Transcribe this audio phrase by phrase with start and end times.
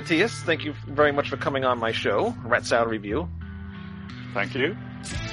[0.00, 0.30] Mattias.
[0.42, 3.28] Thank you very much for coming on my show, Rat Salad Review.
[4.34, 4.76] Thank you.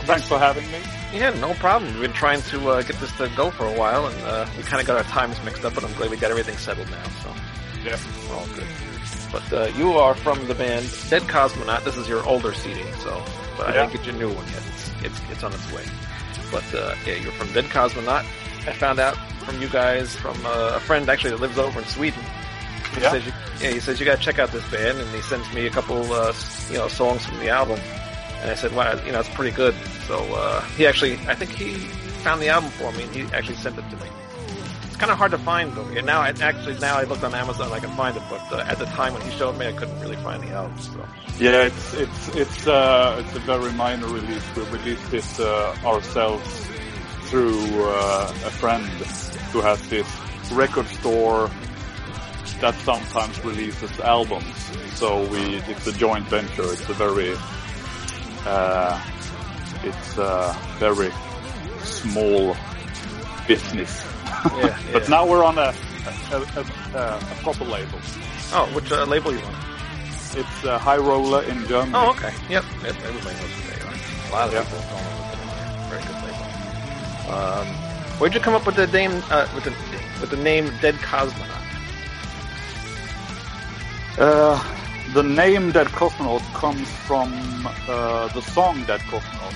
[0.05, 0.79] Thanks for having me.
[1.13, 1.91] Yeah, no problem.
[1.93, 4.63] We've been trying to uh, get this to go for a while, and uh, we
[4.63, 7.03] kind of got our times mixed up, but I'm glad we got everything settled now,
[7.23, 7.33] so
[7.83, 7.97] Yeah.
[8.29, 8.67] we're all good.
[9.31, 11.83] But uh, you are from the band Dead Kosmonaut.
[11.83, 13.21] This is your older CD, so
[13.57, 13.81] but I Yeah.
[13.87, 14.63] didn't get your new one yet.
[14.67, 15.83] It's it's, it's on its way.
[16.51, 18.23] But uh, yeah, you're from Dead Kosmonaut.
[18.67, 21.85] I found out from you guys from uh, a friend actually that lives over in
[21.87, 22.21] Sweden.
[22.95, 23.11] He Yeah.
[23.11, 25.67] says you, yeah, he says you gotta check out this band, and he sends me
[25.67, 26.33] a couple, uh,
[26.69, 27.79] you know, songs from the album.
[28.41, 29.73] And I said, wow, you know, it's pretty good.
[30.05, 31.73] So uh, he actually, I think he
[32.23, 34.07] found the album for me, and he actually sent it to me.
[34.83, 35.87] It's kind of hard to find though.
[35.87, 38.23] And now, I, actually, now I looked on Amazon, I can find it.
[38.29, 40.77] But uh, at the time when he showed me, I couldn't really find the album.
[40.79, 41.05] So
[41.39, 44.43] Yeah, it's it's it's uh, it's a very minor release.
[44.55, 46.67] We released it uh, ourselves
[47.29, 48.85] through uh, a friend
[49.51, 50.07] who has this
[50.51, 51.49] record store
[52.61, 54.55] that sometimes releases albums.
[54.95, 56.63] So we it's a joint venture.
[56.63, 57.35] It's a very
[58.45, 59.01] uh,
[59.83, 61.11] it's a very
[61.83, 62.55] small
[63.47, 64.03] business.
[64.25, 65.09] yeah, But yeah.
[65.09, 65.73] now we're on a
[66.31, 66.65] a, a,
[66.95, 67.99] a, a proper label.
[68.53, 69.55] Oh, which uh, label you on?
[70.35, 71.93] It's uh, High Roller in Germany.
[71.95, 72.33] Oh, okay.
[72.49, 72.63] Yep.
[72.83, 72.95] yep.
[73.03, 73.93] Everybody knows who they are.
[73.93, 74.63] A lot of Yeah.
[74.63, 75.89] people don't know they.
[75.89, 77.33] Very good label.
[77.33, 77.67] Um,
[78.19, 79.21] where'd you come up with the name?
[79.29, 79.71] Uh, with the
[80.21, 81.56] with the name Dead Kosmonaut?
[84.17, 84.59] Uh,
[85.13, 87.31] the name Dead Kosmonaut comes from
[87.87, 89.53] uh, the song Dead Kosmonaut.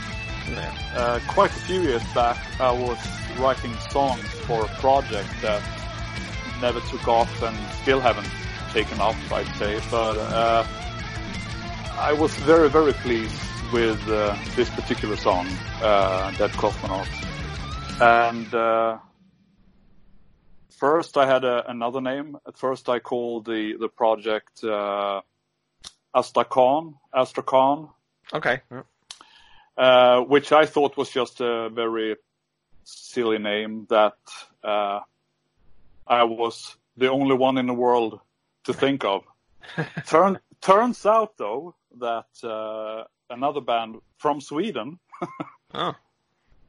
[0.52, 0.72] Yeah.
[0.96, 3.00] Uh, quite a few years back, I was
[3.40, 5.64] writing songs for a project that
[6.62, 8.30] never took off and still haven't
[8.72, 9.80] taken off, I'd say.
[9.90, 10.64] But uh,
[11.98, 13.42] I was very, very pleased
[13.74, 15.48] with uh, this particular song,
[15.82, 17.10] uh, Dead Kosmonaut.
[18.00, 19.00] And uh,
[20.82, 22.38] first, I had a, another name.
[22.48, 25.22] At first, I called the the project uh,
[26.14, 27.88] Astrakhan, Astrakhan,
[28.34, 28.62] Okay.
[28.72, 28.84] Yeah.
[29.78, 32.16] uh, which I thought was just a very
[32.84, 34.18] silly name that
[34.64, 35.00] uh,
[36.08, 38.20] I was the only one in the world
[38.64, 39.22] to think of.
[40.08, 45.00] Turn, turns out, though, that uh, another band from Sweden
[45.74, 45.94] Oh.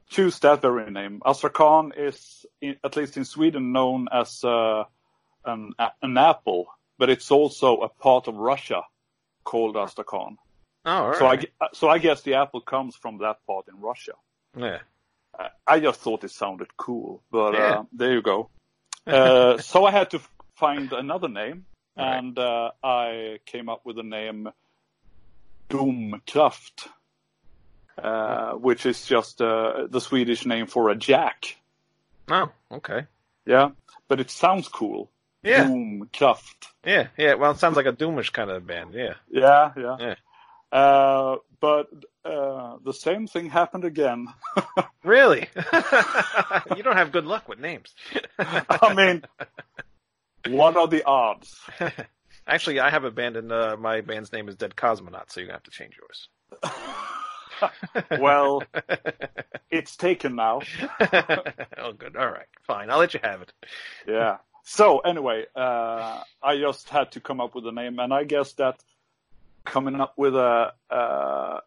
[0.09, 1.21] Choose that very name.
[1.25, 4.83] Astrakhan is, in, at least in Sweden, known as uh,
[5.45, 6.67] an, an apple,
[6.97, 8.81] but it's also a part of Russia
[9.43, 10.37] called Astrakhan.
[10.85, 11.17] Oh, all right.
[11.17, 11.27] So
[11.61, 14.13] I, so I guess the apple comes from that part in Russia.
[14.57, 14.79] yeah.
[15.37, 17.79] Uh, I just thought it sounded cool, but Yeah.
[17.79, 18.49] uh, there you go.
[19.07, 20.21] Uh, so I had to
[20.55, 21.65] find another name,
[21.97, 22.17] Right.
[22.19, 24.49] and uh, I came up with the name
[25.69, 26.87] Domkraft,
[28.01, 31.57] uh, which is just uh, the Swedish name for a jack.
[32.29, 33.05] Oh, okay.
[33.45, 33.71] Yeah,
[34.07, 35.09] but it sounds cool.
[35.43, 35.65] Yeah.
[35.65, 36.67] Domkraft.
[36.85, 37.07] Yeah.
[37.17, 37.33] Yeah.
[37.33, 38.93] Well, it sounds like a Doomish kind of band.
[38.93, 39.15] Yeah.
[39.29, 39.97] Yeah, yeah.
[39.99, 40.15] Yeah.
[40.71, 41.89] Uh, but
[42.23, 44.27] uh, the same thing happened again.
[45.03, 45.49] Really?
[46.77, 47.93] you don't have good luck with names.
[48.39, 49.23] I mean,
[50.47, 51.59] what are the odds?
[52.47, 55.47] Actually, I have a band, and uh, my band's name is Dead Kosmonaut, so you're
[55.47, 56.29] gonna have to change yours.
[58.19, 58.63] Well,
[59.71, 60.61] it's taken now.
[61.77, 62.15] oh, good.
[62.15, 62.89] All right, fine.
[62.89, 63.53] I'll let you have it.
[64.07, 64.37] Yeah.
[64.63, 68.53] So anyway, uh, I just had to come up with a name, and I guess
[68.53, 68.81] that
[69.65, 71.59] coming up with a uh,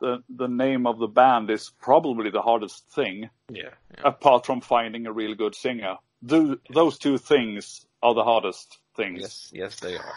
[0.00, 3.70] the the name of the band is probably the hardest thing, Yeah.
[3.96, 4.00] yeah.
[4.04, 5.96] apart from finding a real good singer.
[6.22, 9.20] Tho- those two things are the hardest things.
[9.20, 9.50] Yes.
[9.52, 10.14] Yes, they are.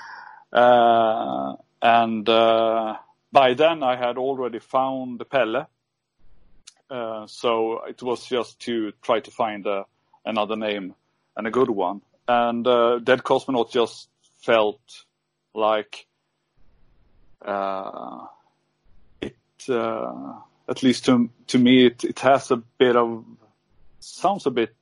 [0.53, 2.95] Uh, and uh,
[3.31, 5.67] by then I had already found the Pelle.
[6.89, 9.85] Uh, so it was just to try to find uh,
[10.25, 10.93] another name
[11.37, 12.01] and a good one.
[12.27, 14.09] And uh, Dead Kosmonaut just
[14.41, 14.81] felt
[15.53, 16.05] like
[17.41, 18.25] uh,
[19.21, 19.35] it,
[19.69, 20.33] uh,
[20.67, 23.25] at least to to me, it, it has a bit of
[23.99, 24.75] sounds a bit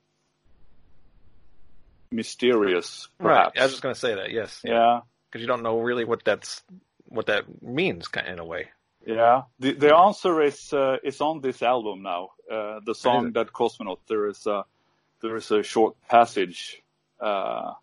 [2.11, 3.55] mysterious, perhaps.
[3.55, 3.61] Right.
[3.61, 4.31] I was just gonna say that.
[4.31, 4.61] Yes.
[4.63, 5.01] yeah.
[5.29, 6.63] Because you don't know really what that's
[7.09, 8.69] what that means, kind in a way.
[9.05, 12.29] Yeah, the the answer is uh, is on this album now.
[12.49, 14.65] Uh, the song Dead Kosmonaut." There is a
[15.21, 16.81] there is a short passage
[17.19, 17.73] uh,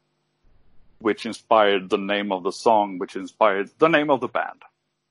[0.99, 4.62] which inspired the name of the song, which inspired the name of the band.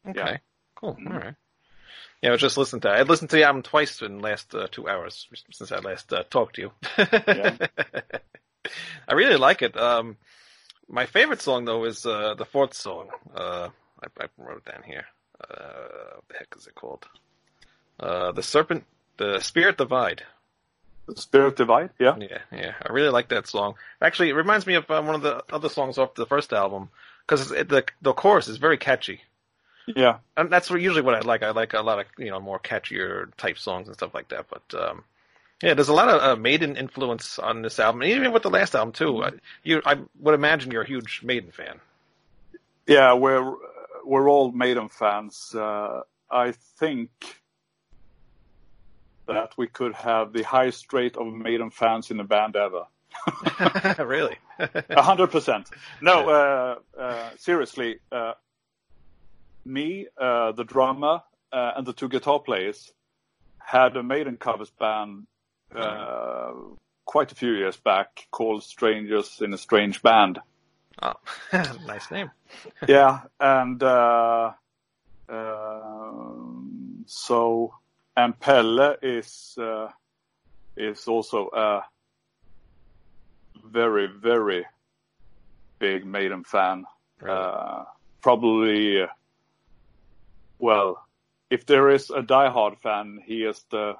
[0.07, 0.19] Okay.
[0.19, 0.37] Yeah.
[0.75, 0.97] Cool.
[1.07, 1.35] All right.
[2.21, 2.89] Yeah, I just listening to.
[2.89, 6.11] I listened to the album twice in the last uh, two hours since I last
[6.13, 6.71] uh, talked to you.
[6.97, 7.57] Yeah.
[9.07, 9.77] I really like it.
[9.77, 10.17] Um,
[10.87, 13.09] my favorite song though is uh, the fourth song.
[14.03, 15.05] I, I wrote it down here.
[15.41, 17.05] Uh, what the heck is it called?
[17.99, 18.83] Uh, the serpent,
[19.17, 20.23] the spirit divide.
[21.07, 21.91] The Spirit Divide.
[21.99, 22.73] Yeah, Yeah, yeah.
[22.81, 23.75] I really like that song.
[24.01, 26.89] Actually, it reminds me of uh, one of the other songs off the first album
[27.25, 29.21] because the the chorus is very catchy.
[29.85, 31.43] yeah, And that's what, usually what I like.
[31.43, 34.47] I like a lot of you know more catchier type songs and stuff like that.
[34.49, 35.03] But um,
[35.61, 38.49] yeah, there's a lot of uh, Maiden influence on this album, and even with the
[38.49, 39.23] last album too.
[39.23, 39.31] I,
[39.63, 41.79] you, I would imagine you're a huge Maiden fan.
[42.87, 43.13] yeah.
[43.13, 43.53] We're
[44.05, 45.53] we're all Maiden fans.
[45.53, 47.09] Uh, I think
[49.27, 52.83] that we could have the highest rate of Maiden fans in the band ever.
[54.03, 54.37] really?
[54.59, 55.69] A hundred percent.
[56.01, 57.99] No, uh, uh, seriously.
[58.11, 58.33] Uh,
[59.65, 61.21] me, uh, the drummer,
[61.51, 62.91] uh, and the two guitar players
[63.57, 65.25] had a Maiden covers band
[65.75, 66.51] uh,
[67.05, 70.39] quite a few years back called Strangers in a Strange Band.
[71.01, 71.13] Oh,
[71.87, 72.31] nice name.
[72.87, 74.51] yeah, and uh,
[75.29, 77.73] um, so
[78.15, 79.89] and Pelle is uh,
[80.75, 81.83] is also a
[83.63, 84.65] very very
[85.79, 86.85] big Maiden fan.
[87.19, 87.37] Really?
[87.37, 87.83] Uh,
[88.21, 89.07] probably, uh,
[90.59, 91.05] well,
[91.49, 93.95] if there is a diehard fan, he is the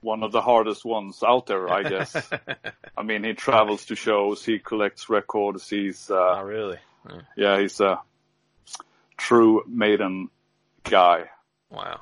[0.00, 2.30] one of the hardest ones out there, I guess.
[2.96, 6.78] I mean, he travels to shows, he collects records, he's uh, oh, really?
[7.36, 8.00] yeah, he's a
[9.16, 10.30] true Maiden
[10.84, 11.24] guy.
[11.70, 12.00] Wow.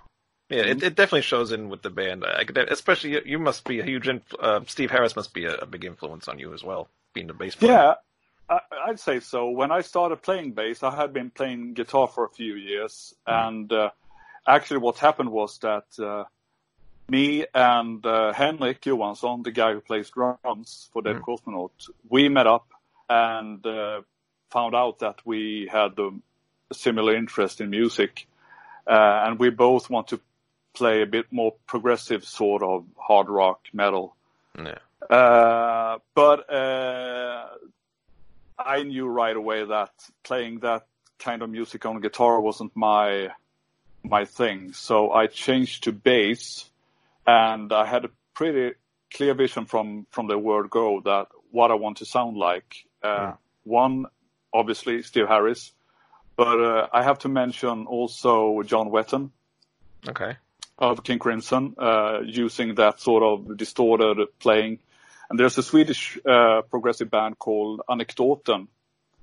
[0.48, 2.24] Yeah, it, it definitely shows in with the band.
[2.24, 4.06] I could, especially you, you must be a huge.
[4.06, 7.26] Inf- uh, Steve Harris must be a, a big influence on you as well, being
[7.26, 7.72] the bass player.
[7.72, 7.94] Yeah,
[8.48, 9.50] I, I'd say so.
[9.50, 13.72] When I started playing bass, I had been playing guitar for a few years, and
[13.72, 13.90] uh,
[14.46, 16.24] actually, what happened was that uh,
[17.08, 21.70] me and uh, Henrik Johansson, the guy who plays drums for Dead Kosmonaut,
[22.08, 22.68] we met up
[23.08, 24.02] and uh,
[24.50, 26.10] found out that we had a
[26.72, 28.26] similar interest in music,
[28.86, 30.20] uh, and we both want to
[30.74, 34.14] play a bit more progressive sort of hard rock metal.
[34.58, 34.78] Yeah.
[35.08, 37.46] Uh, but uh,
[38.58, 40.86] I knew right away that playing that
[41.18, 43.30] kind of music on guitar wasn't my
[44.02, 44.72] my thing.
[44.72, 46.70] So I changed to bass,
[47.26, 48.74] and I had a pretty
[49.14, 52.86] clear vision from from the word go that what I want to sound like.
[53.02, 53.32] Uh,
[53.64, 54.06] One,
[54.52, 55.72] obviously, Steve Harris,
[56.36, 59.30] but uh, I have to mention also John Wetton
[60.08, 60.36] Okay.
[60.78, 64.78] of King Crimson, uh, using that sort of distorted playing.
[65.28, 68.68] And there's a Swedish uh, progressive band called Anekdoten,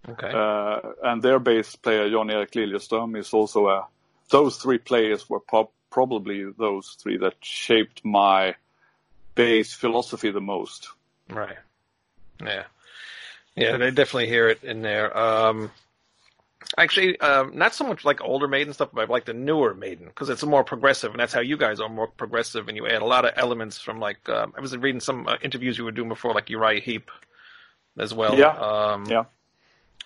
[0.09, 0.31] Okay.
[0.33, 3.87] uh, and their bass player Jan Erik Liljeström is also a.
[4.29, 8.55] Those three players were prob- probably those three that shaped my
[9.35, 10.89] base philosophy the most.
[11.29, 11.57] Right.
[12.41, 12.63] Yeah.
[13.55, 15.15] Yeah, they definitely hear it in there.
[15.15, 15.69] Um,
[16.75, 20.29] actually, um, not so much like older Maiden stuff, but like the newer Maiden, because
[20.29, 23.05] it's more progressive, and that's how you guys are more progressive, and you add a
[23.05, 26.09] lot of elements from like um, I was reading some uh, interviews you were doing
[26.09, 27.11] before, like Uriah Heep,
[27.99, 28.35] as well.
[28.35, 28.57] Yeah.
[28.57, 29.25] Um, Yeah.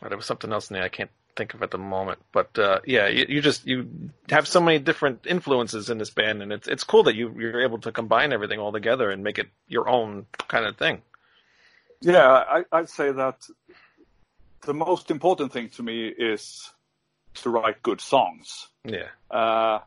[0.02, 2.20] But there was something else in there I can't think of at the moment.
[2.32, 6.42] But uh, yeah, you, you just you have so many different influences in this band,
[6.42, 9.40] and it's it's cool that you you're able to combine everything all together and make
[9.40, 11.02] it your own kind of thing.
[12.02, 13.48] Yeah, I, I'd say that
[14.62, 16.70] the most important thing to me is
[17.36, 18.68] to write good songs.
[18.84, 19.80] Yeah, Uh,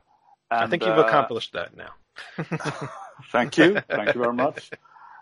[0.50, 1.92] I think you've uh, accomplished that now.
[3.32, 3.80] Thank you.
[3.88, 4.70] Thank you very much.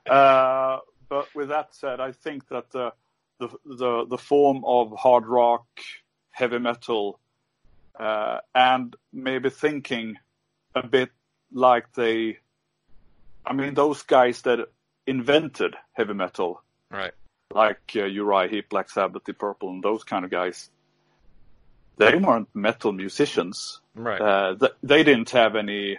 [0.09, 2.93] Uh, but with that said, I think that the,
[3.39, 5.67] the, the, the form of hard rock,
[6.39, 7.19] heavy metal,
[7.99, 10.17] uh, and maybe thinking
[10.75, 11.11] a bit
[11.53, 12.39] like they,
[13.45, 14.69] I mean, those guys that
[15.07, 17.13] invented heavy metal, Right.
[17.53, 20.71] like uh, Uriah Heep, Black Sabbath, Deep Purple, and those kind of guys,
[21.97, 24.21] they weren't metal musicians Right.
[24.21, 25.99] uh, th- they didn't have any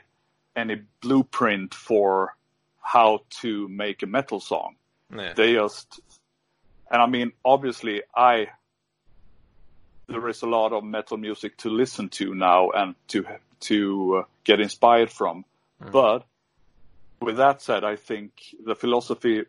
[0.56, 2.36] any blueprint for
[2.82, 4.76] how to make a metal song.
[5.16, 5.34] yeah.
[5.34, 6.00] They just,
[6.92, 8.48] and I mean, obviously, I
[10.10, 13.26] there is a lot of metal music to listen to now and to
[13.62, 15.46] to uh, get inspired from.
[15.92, 16.26] But
[17.22, 18.32] with that said, I think
[18.66, 19.44] the philosophy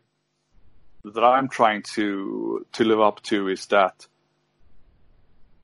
[1.03, 4.07] that I'm trying to to live up to is that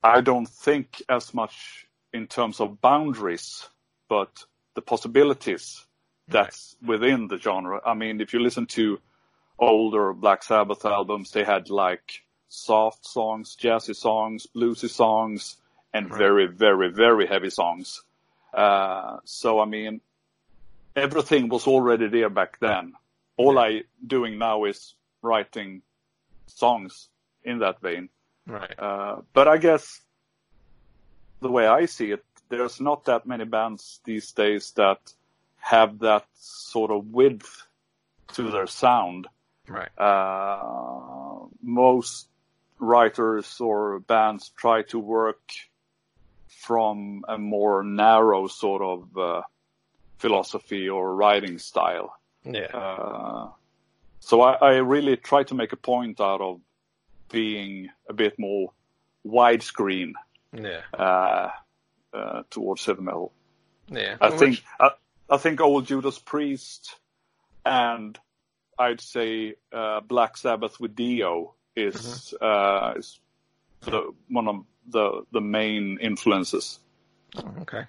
[0.03, 3.67] I don't think as much in terms of boundaries,
[4.09, 5.85] but the possibilities
[6.27, 7.81] that's within the genre.
[7.85, 8.99] I mean, if you listen to
[9.59, 15.57] older Black Sabbath albums, they had like soft songs, jazzy songs, bluesy songs,
[15.93, 18.03] and very, very, very heavy songs.
[18.53, 20.01] Uh, so I mean,
[20.95, 22.93] everything was already there back then.
[23.37, 25.81] All I doing now is writing
[26.47, 27.09] songs
[27.43, 28.09] in that vein.
[28.47, 28.73] Right.
[28.79, 30.01] Uh, but I guess
[31.41, 34.99] the way I see it, there's not that many bands these days that
[35.57, 37.67] have that sort of width
[38.33, 39.27] to their sound.
[39.67, 39.89] Right.
[39.97, 42.29] Uh, most
[42.79, 45.41] writers or bands try to work
[46.47, 49.41] from a more narrow sort of uh,
[50.17, 52.13] philosophy or writing style.
[52.43, 52.67] Yeah.
[52.73, 53.49] Uh,
[54.19, 56.59] so I, I really try to make a point out of
[57.29, 58.71] being a bit more
[59.25, 60.13] widescreen
[60.53, 60.81] yeah.
[60.97, 61.49] uh,
[62.13, 63.33] uh, towards heavy metal.
[63.89, 64.17] Yeah.
[64.19, 64.91] I think I,
[65.29, 66.95] I think old Judas Priest
[67.65, 68.17] and
[68.79, 73.19] I'd say uh, Black Sabbath with Dio is uh, is
[73.81, 76.79] the, one of the the main influences.
[77.61, 77.83] Okay.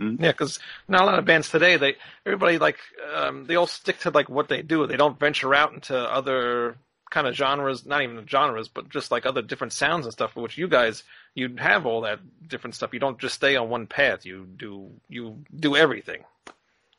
[0.00, 0.20] Mm.
[0.20, 2.78] Yeah, because not a lot of bands today, they everybody like
[3.14, 4.86] um, they all stick to like what they do.
[4.86, 6.76] They don't venture out into other
[7.10, 10.32] kind of genres, not even genres, but just like other different sounds and stuff.
[10.32, 11.02] For which you guys,
[11.34, 12.94] you have all that different stuff.
[12.94, 14.24] You don't just stay on one path.
[14.24, 16.24] You do you do everything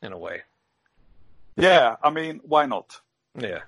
[0.01, 0.41] in a way.
[1.55, 2.99] Yeah, I mean, why not?
[3.37, 3.59] Yeah.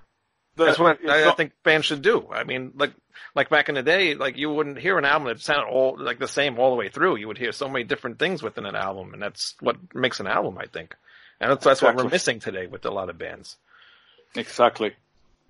[0.56, 2.28] The- That's what I, I think bands should do.
[2.32, 2.94] I mean, like
[3.36, 6.20] like back in the day, like you wouldn't hear an album that sounded all like
[6.20, 7.16] the same all the way through.
[7.18, 10.28] You would hear so many different things within an album, and that's what makes an
[10.28, 10.96] album, I think.
[11.40, 13.58] And that's, that's what we're missing today with a lot of bands.
[14.36, 14.94] Exactly.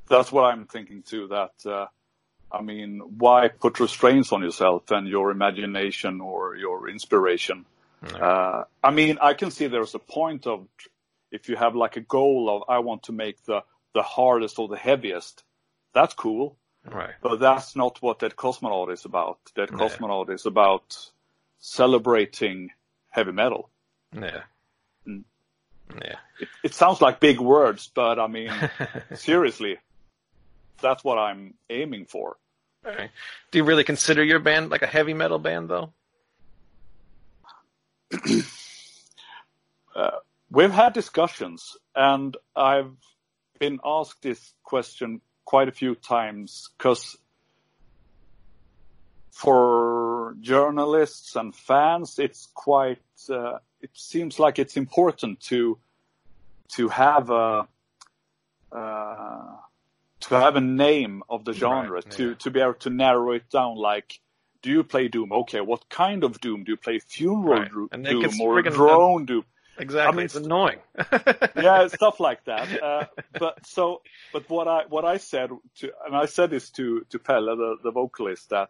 [0.08, 1.28] That's what I'm thinking too.
[1.28, 1.88] That uh,
[2.52, 7.66] I mean, why put restraints on yourself and your imagination or your inspiration?
[8.20, 10.68] Uh, I mean, I can see there's a point of
[11.32, 13.62] if you have like a goal of I want to make the
[13.94, 15.44] the hardest or the heaviest.
[15.94, 17.14] That's cool, Right.
[17.22, 19.40] but that's not what Dead Kosmonaut is about.
[19.56, 19.78] That Yeah.
[19.78, 20.98] Kosmonaut is about
[21.60, 22.70] celebrating
[23.10, 23.70] heavy metal.
[24.14, 24.44] Yeah.
[25.08, 25.24] Mm.
[25.96, 26.16] Yeah.
[26.40, 28.52] It, it sounds like big words, but I mean,
[29.16, 29.78] seriously,
[30.82, 32.38] that's what I'm aiming for.
[32.84, 35.94] Do you really consider your band like a heavy metal band, though?
[40.50, 42.92] We've had discussions, and I've
[43.62, 47.16] been asked this question quite a few times because
[49.30, 53.00] for journalists and fans, it's quite.
[53.30, 55.78] Uh, it seems like it's important to
[56.70, 57.68] to have a
[58.72, 59.56] uh,
[60.22, 62.36] to have a name of the genre Right, to yeah.
[62.40, 63.76] to be able to narrow it down.
[63.78, 64.20] Like,
[64.64, 65.32] do you play Doom?
[65.32, 66.98] Okay, what kind of Doom do you play?
[66.98, 67.72] Funeral Right.
[67.92, 69.46] And Doom or drone Doom?
[69.78, 70.14] Exactly.
[70.14, 70.80] I mean, it's annoying.
[71.56, 72.84] yeah, stuff like that.
[72.84, 73.06] Uh,
[73.40, 74.02] but so,
[74.34, 75.50] but what I what I said
[75.80, 78.70] to, and I said this to to Pelle, the, the vocalist, that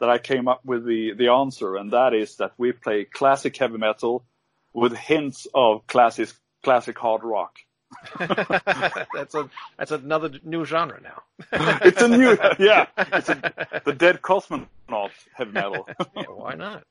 [0.00, 3.56] that I came up with the the answer, and that is that we play classic
[3.56, 4.24] heavy metal
[4.72, 6.30] with hints of classic
[6.62, 7.56] classic hard rock.
[8.18, 11.22] that's a that's another new genre now.
[11.82, 15.88] It's a new, yeah, it's a, the Dead Kosmonaut heavy metal.
[16.16, 16.84] yeah, why not?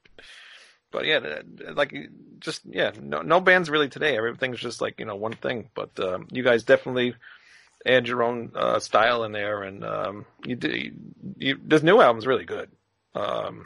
[0.91, 1.41] But yeah,
[1.73, 1.93] like
[2.39, 4.17] just yeah, no no bands really today.
[4.17, 5.69] Everything's just like you know one thing.
[5.73, 7.15] But um, you guys definitely
[7.85, 10.69] add your own uh, style in there, and um, you do.
[10.69, 10.93] You,
[11.37, 12.69] you, this new album's really good.
[13.13, 13.65] Um,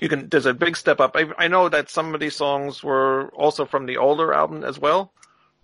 [0.00, 0.28] you can.
[0.28, 1.16] There's a big step up.
[1.16, 4.78] I, I know that some of these songs were also from the older album as
[4.78, 5.12] well.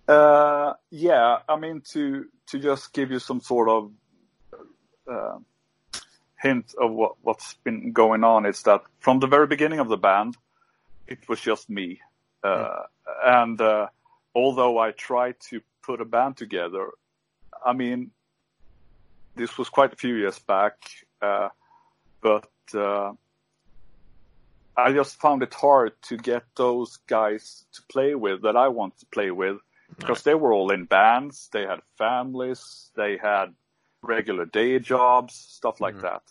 [0.07, 3.93] Uh, yeah, I mean to to just give you some sort of
[5.11, 5.39] uh,
[6.41, 9.97] hint of what what's been going on is that from the very beginning of the
[9.97, 10.37] band,
[11.09, 12.01] it was just me,
[12.45, 12.83] uh,
[13.25, 13.89] and uh,
[14.35, 16.91] although I tried to put a band together,
[17.65, 18.11] I mean
[19.35, 20.75] this was quite a few years back,
[21.23, 21.49] uh,
[22.21, 23.13] but uh,
[24.77, 28.99] I just found it hard to get those guys to play with that I want
[28.99, 29.59] to play with
[29.97, 33.55] because they were all in bands, they had families, they had
[34.03, 36.23] regular day jobs, stuff like that.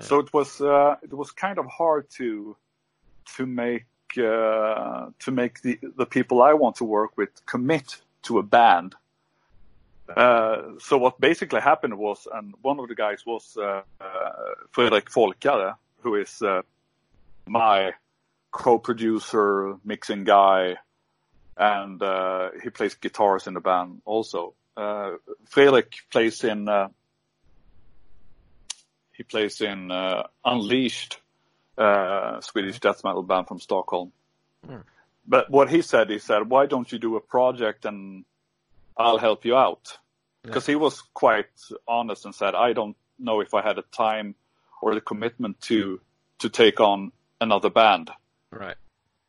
[0.00, 2.56] So it was uh, it was kind of hard to
[3.36, 3.84] to make
[4.18, 8.94] uh, to make the the people I want to work with commit to a band.
[10.14, 14.32] Uh, so what basically happened was, and one of the guys was uh, uh,
[14.70, 16.62] Fredrik Folkare, who is uh,
[17.46, 17.92] my
[18.52, 20.76] co-producer, mixing guy,
[21.56, 24.54] and uh, he plays guitars in the band also.
[25.46, 26.68] Fredrik plays in
[29.12, 29.90] he plays in
[30.44, 31.18] Unleashed,
[31.78, 34.12] uh, Swedish death metal band from Stockholm.
[35.26, 38.24] But what he said, he said, "Why don't you do a project and
[38.96, 39.98] I'll help you out?"
[40.42, 41.46] Because he was quite
[41.88, 44.36] honest and said, "I don't know if I had the time
[44.80, 46.00] or the commitment to
[46.38, 48.10] to take on another band."
[48.50, 48.76] Right.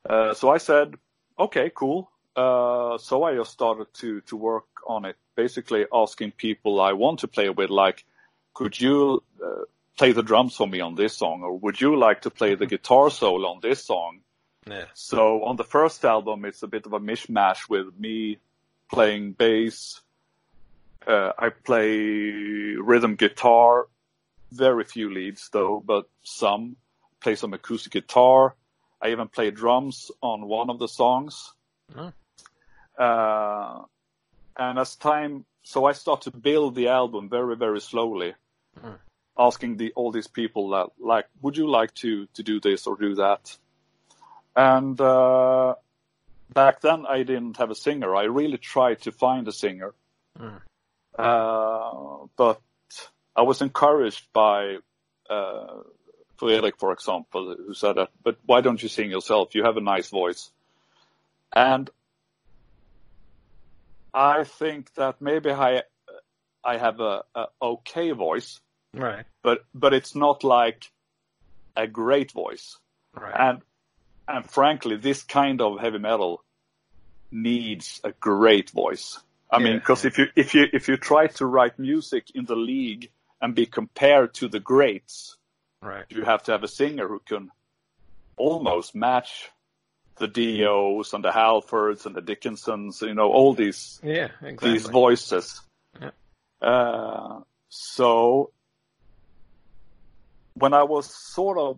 [0.07, 0.95] Uh, so I said,
[1.37, 2.09] okay, cool.
[2.35, 7.19] Uh, so I just started to, to work on it, basically asking people I want
[7.19, 8.05] to play with, like,
[8.53, 9.63] could you uh,
[9.97, 11.43] play the drums for me on this song?
[11.43, 14.21] Or would you like to play the guitar solo on this song?
[14.69, 14.85] Yeah.
[14.93, 18.37] So on the first album, it's a bit of a mishmash with me
[18.91, 20.01] playing bass.
[21.05, 23.87] Uh, I play rhythm guitar,
[24.51, 26.77] very few leads though, but some.
[27.19, 28.55] Play some acoustic guitar.
[29.01, 31.53] I even play drums on one of the songs.
[31.95, 32.11] Oh.
[33.03, 33.83] Uh,
[34.55, 38.35] and as time, so I start to build the album very, very slowly,
[39.37, 42.95] asking the all these people that like, would you like to to do this or
[42.97, 43.57] do that?
[44.55, 45.75] And uh,
[46.53, 48.15] back then, I didn't have a singer.
[48.15, 49.93] I really tried to find a singer,
[51.17, 52.61] uh, but
[53.35, 54.77] I was encouraged by
[55.29, 55.81] uh,
[56.37, 58.09] Fredrik, for example, who said that.
[58.23, 59.55] But why don't you sing yourself?
[59.55, 60.49] You have a nice voice,
[61.53, 61.89] and
[64.13, 65.83] I think that maybe I
[66.63, 68.59] I have a, a okay voice,
[68.93, 69.25] Right.
[69.43, 70.89] but but it's not like
[71.75, 72.77] a great voice.
[73.13, 73.35] Right.
[73.37, 73.61] And
[74.27, 76.43] and frankly, this kind of heavy metal
[77.31, 79.19] needs a great voice.
[79.51, 79.79] I mean, Yeah.
[79.79, 83.09] because if you if you if you try to write music in the league
[83.41, 85.37] and be compared to the greats,
[85.81, 86.05] right.
[86.09, 87.51] you have to have a singer who can
[88.35, 89.49] almost match
[90.17, 94.71] the Dios and the Halfords and the Dickinsons, you know, all these Yeah, exactly.
[94.71, 95.61] these voices.
[96.01, 96.09] Yeah.
[96.61, 98.51] Uh, so
[100.59, 101.77] when I was sort of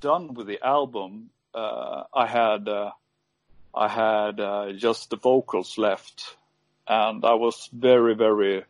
[0.00, 2.90] done with the album, uh, I had uh,
[3.74, 6.36] I had uh, just the vocals left,
[6.86, 8.64] and I was very very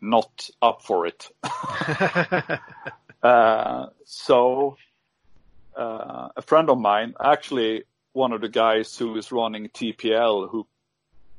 [0.00, 1.28] not up for it.
[3.24, 4.76] Uh, so
[5.74, 10.66] uh, a friend of mine, actually one of the guys who is running TPL, who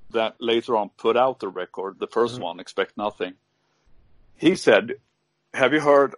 [0.10, 3.34] that later on put out the record, the 1st one, Expect Nothing.
[4.36, 4.95] He said,
[5.56, 6.15] "Have you heard?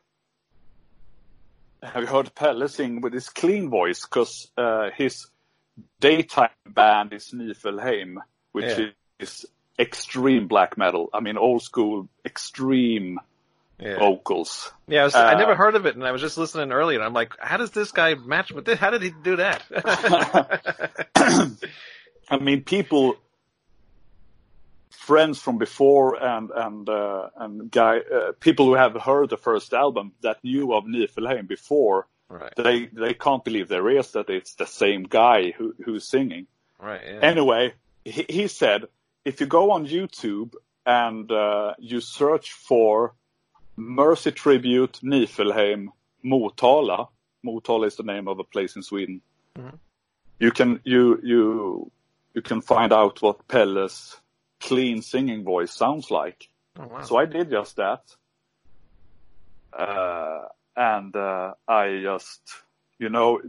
[1.83, 4.01] Have you heard Pelle sing with his clean voice?
[4.01, 5.27] Because uh, his
[5.99, 8.15] daytime band is Niflheim,
[8.51, 8.89] which Yeah.
[9.19, 9.45] is
[9.77, 11.09] extreme black metal.
[11.13, 13.19] I mean, old school, extreme
[13.79, 13.99] yeah.
[13.99, 16.71] vocals." Yeah, I, was, I Uh, never heard of it, and I was just listening
[16.71, 18.79] earlier, and I'm like, how does this guy match with this?
[18.79, 19.61] How did he do that?
[22.29, 23.17] I mean, people,
[24.97, 29.73] friends from before, and and uh, and guy, uh, people who have heard the first
[29.73, 34.55] album that knew of Niflheim before, right, they they can't believe their ears that it's
[34.55, 36.47] the same guy who who's singing.
[36.79, 37.19] right, yeah.
[37.21, 38.85] Anyway, he, he said
[39.23, 40.53] if you go on YouTube
[40.85, 43.13] and uh, you search for
[43.75, 45.87] Mercy Tribute Niflheim
[46.23, 47.09] Motala,
[47.45, 49.21] Motala is the name of a place in Sweden.
[49.57, 49.77] Mhm.
[50.39, 51.91] You can you you
[52.33, 54.21] you can find out what Pelle's
[54.59, 56.49] clean singing voice sounds like.
[56.79, 57.01] oh, wow.
[57.01, 58.03] So I did just that.
[59.77, 62.41] Uh, and uh, I just,
[62.99, 63.41] you know,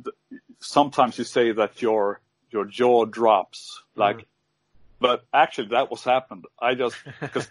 [0.61, 4.27] sometimes you say that your your jaw drops, like,
[5.01, 6.47] but actually that was happened.
[6.59, 7.49] I just because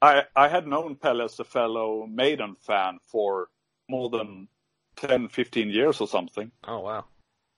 [0.00, 3.48] I I had known Pelle as a fellow Maiden fan for
[3.88, 4.48] more than
[4.96, 6.50] 10, 15 years or something.
[6.64, 7.04] oh, wow.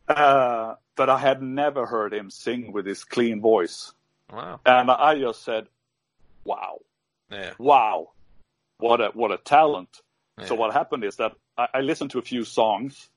[0.08, 3.92] Uh, but I had never heard him sing with his clean voice.
[4.32, 4.60] Wow.
[4.66, 5.68] And I just said,
[6.44, 6.78] wow,
[7.30, 7.54] Yeah.
[7.58, 8.10] wow,
[8.78, 10.00] what a what a talent.
[10.46, 13.08] So what happened is that I, I listened to a few songs,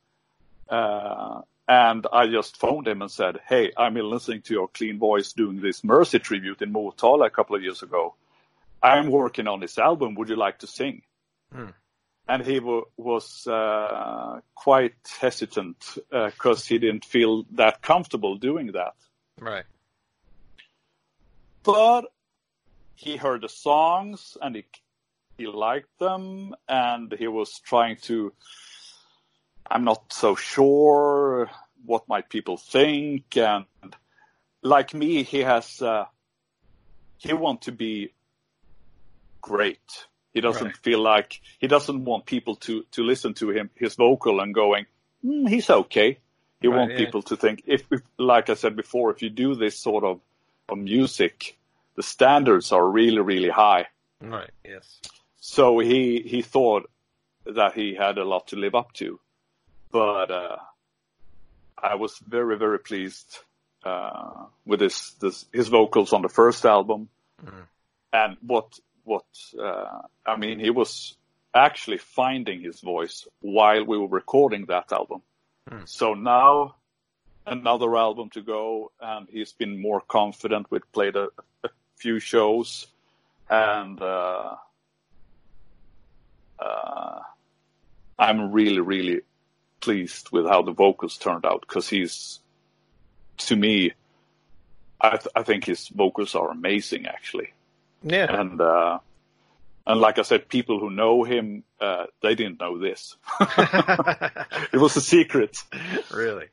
[0.70, 5.34] uh, and I just phoned him and said, "Hey, I'm listening to your clean voice
[5.34, 8.16] doing this Mercy tribute in Motala a couple of years ago.
[8.82, 10.16] I'm working on this album.
[10.16, 11.04] Would you like to sing?"
[11.54, 11.70] Hmm.
[12.28, 18.94] And he w- was uh, quite hesitant because he didn't feel that comfortable doing that
[19.40, 19.66] Right.
[21.64, 22.06] But
[22.96, 24.66] he heard the songs and he
[25.38, 28.32] he liked them and he was trying to
[29.70, 31.50] I'm not so sure
[31.86, 33.66] what might people think and
[34.62, 36.06] like me he has uh,
[37.18, 38.14] he want to be
[39.42, 40.78] great he doesn't Right.
[40.78, 44.86] feel like he doesn't want people to to listen to him his vocal and going
[45.26, 46.20] mm, he's okay
[46.62, 46.98] he Right, want yeah.
[46.98, 50.20] people to think if, if like I said before if you do this sort of
[50.72, 51.58] of music
[51.96, 53.86] the standards are really really high
[54.22, 54.52] Right.
[54.64, 55.00] Yes.
[55.40, 56.90] so he he thought
[57.46, 59.20] that he had a lot to live up to,
[59.92, 60.58] but uh,
[61.78, 63.40] I was very very pleased
[63.84, 67.10] uh, with his this, his vocals on the first album,
[67.44, 67.66] Mhm.
[68.14, 69.26] and what what
[69.60, 71.18] uh, I mean he was
[71.54, 75.22] actually finding his voice while we were recording that album.
[75.68, 75.86] Hmm.
[75.86, 76.76] So now
[77.46, 80.68] another album to go, and he's been more confident.
[80.70, 81.30] We've played a,
[81.64, 82.88] a few shows,
[83.50, 84.56] and uh,
[86.60, 87.20] uh,
[88.20, 89.22] I'm really, really
[89.80, 92.40] pleased with how the vocals turned out because he's,
[93.38, 93.94] to me,
[95.00, 97.54] I, th- I think his vocals are amazing actually,
[98.04, 98.40] Yeah.
[98.40, 99.00] and uh,
[99.88, 103.16] and like I said, people who know him, uh, they didn't know this.
[103.40, 105.58] it was a secret.
[106.14, 106.46] really.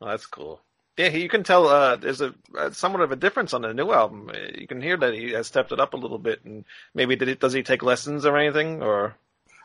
[0.00, 0.60] Well, that's cool.
[0.96, 3.90] Yeah, you can tell uh, there's a uh, somewhat of a difference on the new
[3.92, 4.30] album.
[4.34, 7.16] Uh, You can hear that he has stepped it up a little bit, and maybe
[7.16, 7.40] did it?
[7.40, 9.14] Does he take lessons or anything, or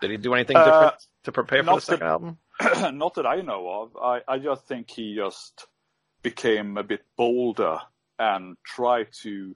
[0.02, 2.38] did he do anything Uh, different to prepare for the second that- album?
[2.98, 3.98] Not that I know of.
[3.98, 5.67] I, I just think he just
[6.21, 7.80] became a bit bolder
[8.17, 9.56] and tried to.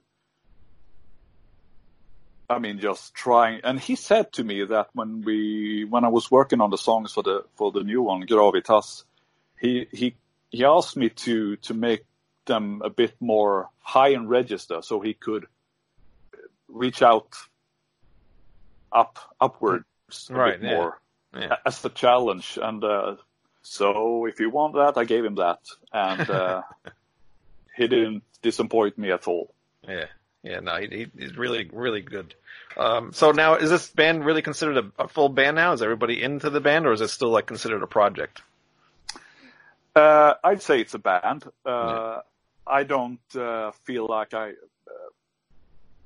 [2.50, 3.60] I mean, just trying.
[3.64, 7.12] And he said to me that when we, when I was working on the songs
[7.12, 9.04] for the for the new one, Gravitas,
[9.58, 10.14] he he
[10.50, 12.04] he asked me to to make
[12.46, 15.46] them a bit more high in register, so he could
[16.68, 17.34] reach out
[18.92, 19.84] up upwards
[20.30, 20.76] a Right, bit yeah.
[20.76, 21.00] more
[21.36, 21.56] Yeah.
[21.64, 22.58] as the challenge.
[22.60, 23.16] And uh,
[23.62, 25.60] so, if you want that, I gave him that,
[25.92, 26.62] and uh,
[27.76, 29.54] he didn't disappoint me at all.
[29.86, 30.06] Yeah.
[30.42, 32.34] Yeah, no, he, he, he's really, really good.
[32.74, 35.74] Um, so now, is this band really considered a, a full band now?
[35.74, 38.40] Is everybody into the band, or is it still like considered a project?
[39.94, 41.44] Uh, I'd say it's a band.
[41.64, 42.20] Uh,
[42.66, 44.50] I don't uh, feel like I.
[44.50, 45.10] Uh,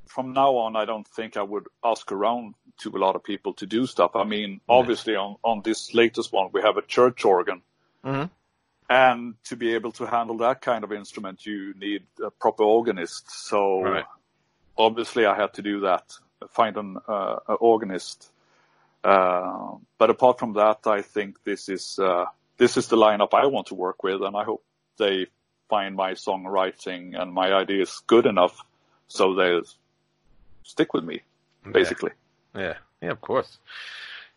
[0.07, 3.53] from now on, I don't think I would ask around to a lot of people
[3.55, 4.13] to do stuff.
[4.17, 7.63] I mean, obviously, on on this latest one, we have a church organ,
[8.05, 8.31] Mhm.
[8.89, 13.31] and to be able to handle that kind of instrument, you need a proper organist.
[13.31, 14.05] So, Right.
[14.79, 16.13] obviously, I had to do that.
[16.49, 18.31] Find an uh, an organist.
[19.03, 22.25] Uh, but apart from that, I think this is uh,
[22.57, 24.65] this is the lineup I want to work with, and I hope
[24.99, 25.27] they
[25.69, 28.65] find my songwriting and my ideas good enough
[29.09, 29.61] so they
[30.63, 31.23] stick with me,
[31.71, 32.13] basically.
[32.55, 33.59] Yeah, yeah, of course.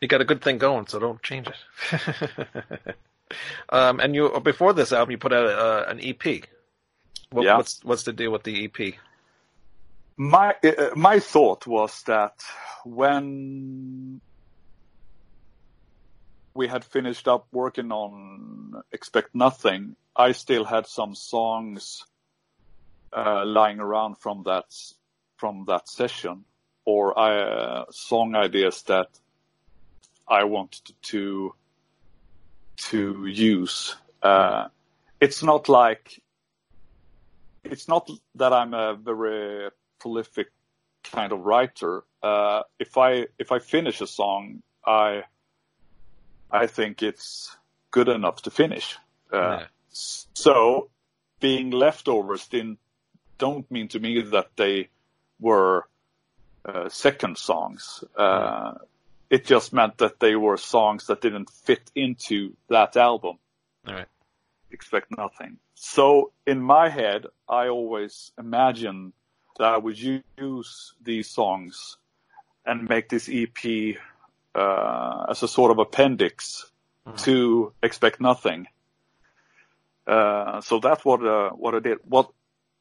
[0.01, 2.80] You got a good thing going, so don't change it.
[3.69, 6.43] um, and you before this album, you put out uh, an EP.
[7.32, 7.58] What, Yeah.
[7.58, 8.93] What's what's the deal with the EP?
[10.17, 12.43] My uh, my thought was that
[12.86, 14.21] when
[16.58, 22.04] we had finished up working on Expect Nothing, I still had some songs
[23.15, 24.65] uh, lying around from that
[25.38, 26.46] from that session,
[26.84, 29.08] or uh, song ideas that
[30.28, 31.54] I wanted to
[32.89, 33.96] to use.
[34.24, 34.70] Uh,
[35.22, 36.20] it's not like
[37.63, 40.48] it's not that I'm a very prolific
[41.04, 42.04] kind of writer.
[42.24, 45.24] Uh, if I if I finish a song, I
[46.51, 47.55] I think it's
[47.91, 48.97] good enough to finish.
[49.31, 49.65] Uh.
[50.33, 50.89] So
[51.39, 52.79] being leftovers didn't
[53.38, 54.89] don't mean to me that they
[55.39, 55.88] were
[56.65, 58.03] uh, second songs.
[58.17, 58.73] Uh,
[59.29, 63.38] It just meant that they were songs that didn't fit into that album.
[63.86, 64.07] Right.
[64.71, 65.57] Expect nothing.
[65.75, 69.12] So in my head, I always imagine
[69.57, 71.97] that I would use these songs
[72.65, 73.97] and make this EP
[74.55, 76.69] uh, as a sort of appendix
[77.17, 78.67] to Expect Nothing.
[80.05, 81.99] Uh, so that's what uh, what I did.
[82.03, 82.31] What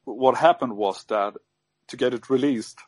[0.05, 1.33] what happened was that
[1.87, 2.79] to get it released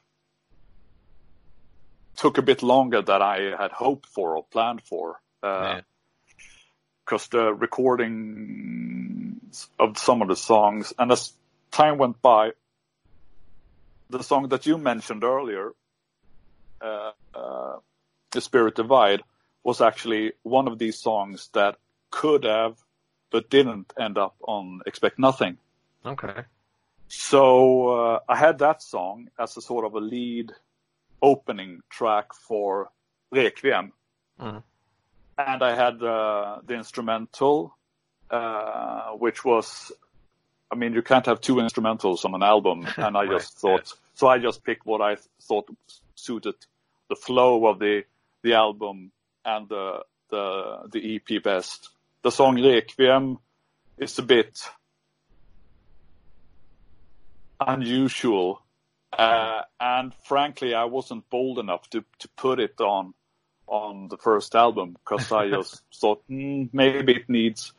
[2.16, 5.22] took a bit longer than I had hoped for or planned for.
[5.42, 5.82] Uh, Yeah.
[7.06, 9.40] because the recording
[9.80, 11.34] of some of the songs, and as
[11.72, 12.52] time went by,
[14.10, 15.74] the song that you mentioned earlier,
[16.82, 17.78] uh, uh,
[18.32, 19.24] "The Spirit Divide,"
[19.64, 21.78] was actually one of these songs that
[22.12, 22.78] could have,
[23.32, 25.58] but didn't end up on "Expect Nothing."
[26.06, 26.44] Okay.
[27.08, 30.52] So uh, I had that song as a sort of a lead
[31.22, 32.92] opening track for
[33.34, 33.92] Rekviem.
[34.40, 34.64] Mhm.
[35.38, 37.76] And I had uh, the instrumental,
[38.30, 39.92] uh, which was,
[40.72, 42.86] I mean, you can't have two instrumentals on an album.
[42.98, 45.68] And I Right, just thought, so I just picked what I thought
[46.16, 46.56] suited
[47.10, 48.04] the flow of the,
[48.42, 49.12] the album
[49.46, 51.90] and the, the, the EP best.
[52.24, 53.38] The song Rekviem
[53.98, 54.60] is a bit
[57.60, 58.62] unusual.
[59.12, 63.14] Uh, and frankly, I wasn't bold enough to, to put it on
[63.70, 67.72] on the first album because I just thought mm, maybe it needs.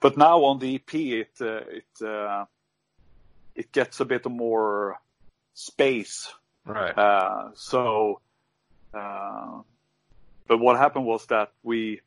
[0.00, 2.44] But now on the EP, it uh, it uh,
[3.54, 4.98] it gets a bit more
[5.54, 6.32] space.
[6.64, 6.96] Right.
[6.96, 8.20] Uh, so,
[8.92, 9.60] uh,
[10.46, 12.00] but what happened was that we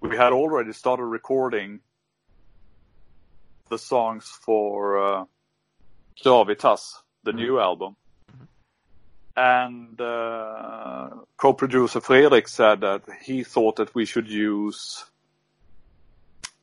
[0.00, 1.80] we had already started recording
[3.70, 5.24] the songs for uh,
[6.22, 6.92] Gravitas,
[7.22, 7.96] the new album.
[9.36, 15.04] And uh, co-producer Fredrik said that he thought that we should use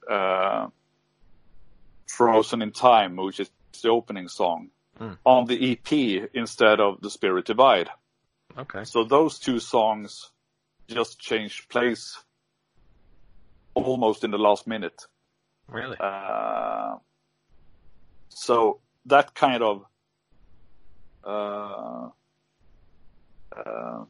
[0.10, 0.67] uh,
[2.07, 3.49] "Frozen in Time," which is
[3.81, 5.17] the opening song, Mm.
[5.25, 7.89] on the EP instead of "The Spirit Divide."
[8.57, 8.84] Okay.
[8.84, 10.31] So those two songs
[10.93, 12.17] just changed place
[13.73, 15.06] almost in the last minute.
[15.67, 15.97] Really?
[15.99, 16.95] Uh,
[18.30, 19.86] so that kind of
[21.23, 22.10] uh,
[23.56, 24.04] uh,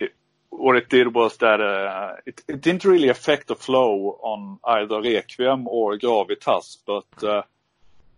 [0.00, 0.12] it,
[0.50, 4.96] what it did was that uh, it, it didn't really affect the flow on either
[4.96, 7.42] Rekviem or Gravitas, but uh,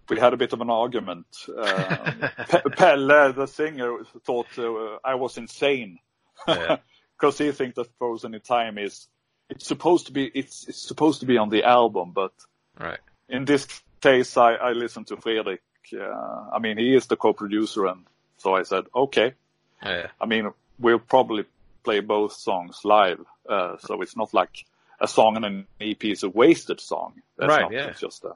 [0.08, 1.26] we had a bit of an argument.
[1.48, 5.98] Uh, Pe- Pelle, the singer, thought uh, I was insane
[6.46, 6.76] Yeah.
[7.18, 9.06] Because he thinks that Frozen in Time is
[9.50, 12.32] it's supposed to be it's it's supposed to be on the album, but
[12.78, 13.00] Right.
[13.28, 13.66] in this
[14.00, 15.60] case, I, I listened to Fredrik.
[15.92, 18.04] Uh, I mean, he is the co-producer, and
[18.36, 19.34] so I said, okay.
[19.82, 20.08] Yeah.
[20.20, 21.44] I mean, we'll probably
[21.82, 24.64] play both songs live, uh, so it's not like
[25.00, 27.14] a song and an EP is a wasted song.
[27.36, 27.86] That's Right, not, yeah.
[27.88, 28.34] It's just a,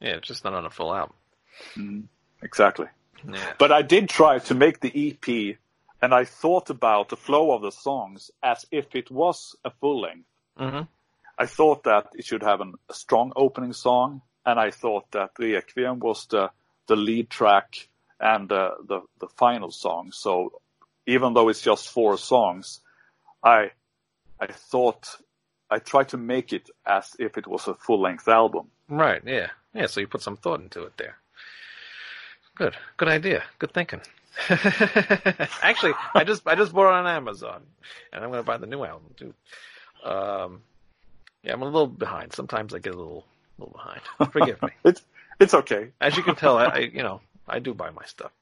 [0.00, 0.16] Yeah.
[0.16, 2.08] It's just not on a full album.
[2.42, 2.86] exactly.
[3.30, 3.52] Yeah.
[3.58, 5.56] But I did try to make the EP,
[6.02, 10.00] and I thought about the flow of the songs as if it was a full
[10.00, 10.28] length.
[10.58, 10.82] hmm
[11.38, 15.34] I thought that it should have an, a strong opening song, and I thought that
[15.36, 16.50] Rekviem was the
[16.88, 17.88] the lead track
[18.20, 20.12] and uh, the the final song.
[20.12, 20.60] So
[21.06, 22.80] even though it's just four songs,
[23.42, 23.70] I
[24.38, 25.16] I thought
[25.70, 28.66] I tried to make it as if it was a full length album.
[28.88, 29.22] Right.
[29.24, 29.48] Yeah.
[29.74, 29.86] Yeah.
[29.86, 31.16] So you put some thought into it there.
[32.54, 32.76] Good.
[32.98, 33.42] Good idea.
[33.58, 34.02] Good thinking.
[35.62, 37.62] Actually, I just I just bought it on Amazon,
[38.12, 39.34] and I'm going to buy the new album too.
[40.04, 40.62] Um,
[41.42, 42.32] yeah, I'm a little behind.
[42.32, 43.24] Sometimes I get a little
[43.58, 44.00] little behind.
[44.32, 44.70] Forgive me.
[44.84, 45.02] It's
[45.38, 45.90] it's okay.
[46.00, 48.32] As you can tell, I, I you know I do buy my stuff.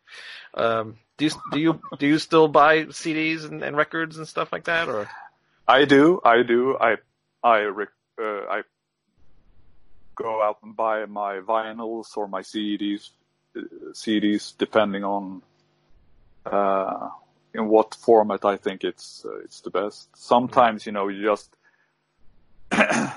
[0.55, 4.53] Um, do you do you do you still buy CDs and, and records and stuff
[4.53, 5.09] like that, or
[5.67, 6.77] I do, I do.
[6.81, 6.97] I
[7.43, 8.63] I uh, I
[10.15, 13.11] go out and buy my vinyls or my CDs,
[13.57, 13.61] uh,
[13.93, 15.43] CDs depending on
[16.47, 20.09] in what format I think it's uh, it's the best.
[20.17, 21.57] Sometimes you know you just.
[22.73, 23.11] uh,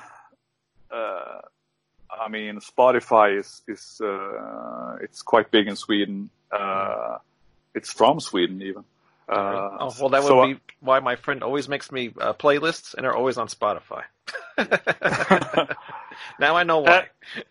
[0.92, 6.30] I mean, Spotify is is uh, it's quite big in Sweden.
[6.52, 7.18] Uh,
[7.74, 8.84] it's from Sweden even.
[9.28, 12.94] Uh, oh well, that would so- be why my friend always makes me uh, playlists,
[12.94, 14.04] and they're always on Spotify.
[16.40, 17.08] now I know why.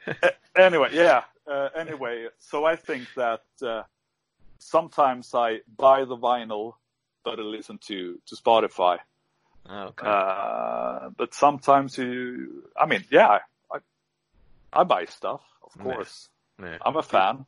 [0.56, 1.22] anyway, yeah.
[1.50, 3.82] Uh, anyway, so I think that uh,
[4.62, 6.74] sometimes I buy the vinyl,
[7.24, 8.98] but I listen to to Spotify.
[9.68, 10.06] okay.
[10.06, 13.38] Uh, but sometimes you, I mean, yeah,
[13.72, 13.78] I
[14.72, 16.28] I buy stuff, of course.
[16.60, 16.78] yeah.
[16.84, 17.46] I'm a fan.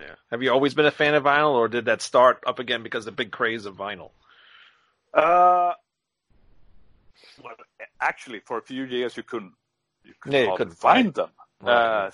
[0.00, 0.14] yeah.
[0.30, 3.06] Have you always been a fan of vinyl, or did that start up again because
[3.06, 4.10] of the big craze of vinyl?
[5.12, 5.74] Uh,
[7.42, 7.54] well,
[8.00, 9.52] actually, for a few years you couldn't
[10.04, 11.30] you could yeah, you couldn't, find find them.
[11.60, 12.06] Right.
[12.06, 12.10] Uh,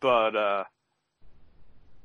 [0.00, 0.64] but uh,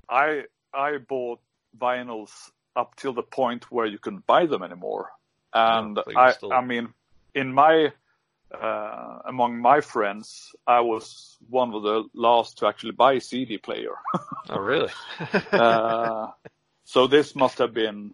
[0.10, 1.40] I I bought
[1.78, 2.32] vinyls
[2.76, 5.10] up till the point where you couldn't buy them anymore,
[5.54, 6.94] and Oh, I still- I mean
[7.36, 7.92] in my
[8.54, 13.58] uh, among my friends I was one of the last to actually buy a CD
[13.58, 13.96] player.
[14.50, 14.92] Oh, really?
[15.54, 16.28] uh,
[16.86, 18.14] so this must have been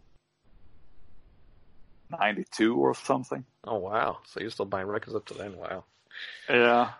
[2.09, 3.45] ninety two or something.
[3.65, 4.17] oh, wow.
[4.25, 5.55] So you're still buying records up to then?
[5.57, 5.83] Wow.
[6.49, 6.91] Yeah.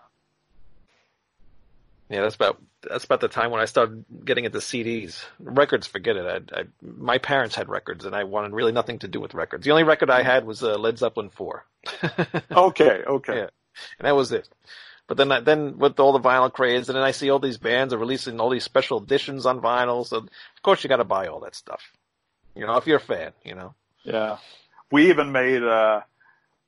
[2.13, 5.25] Yeah, that's about that's about the time when I started getting into CDs.
[5.39, 6.51] Records, forget it.
[6.53, 9.65] I, I, my parents had records, and I wanted really nothing to do with records.
[9.65, 11.65] The only record I had was uh, Led Zeppelin four,
[12.51, 13.01] Okay.
[13.07, 13.35] Okay.
[13.35, 13.47] Yeah.
[13.97, 14.47] and that was it.
[15.07, 17.57] But then, I, then with all the vinyl craze, and then I see all these
[17.57, 20.05] bands are releasing all these special editions on vinyl.
[20.05, 20.29] So of
[20.61, 21.81] course you got to buy all that stuff.
[22.55, 23.73] You know, if you're a fan, you know.
[24.03, 24.37] Yeah.
[24.91, 25.63] We even made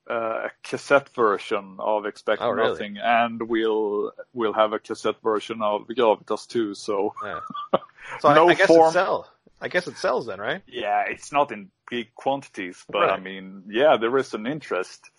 [0.06, 2.70] a, a cassette version of Expect Oh, really?
[2.70, 6.74] Nothing, and we'll we'll have a cassette version of Gravitas too.
[6.74, 7.40] So Yeah.
[8.20, 9.26] So No I, I guess form- it sells.
[9.60, 10.62] I guess it sells then, right?
[10.68, 15.10] yeah, it's not in big quantities, but I mean, yeah, there is an interest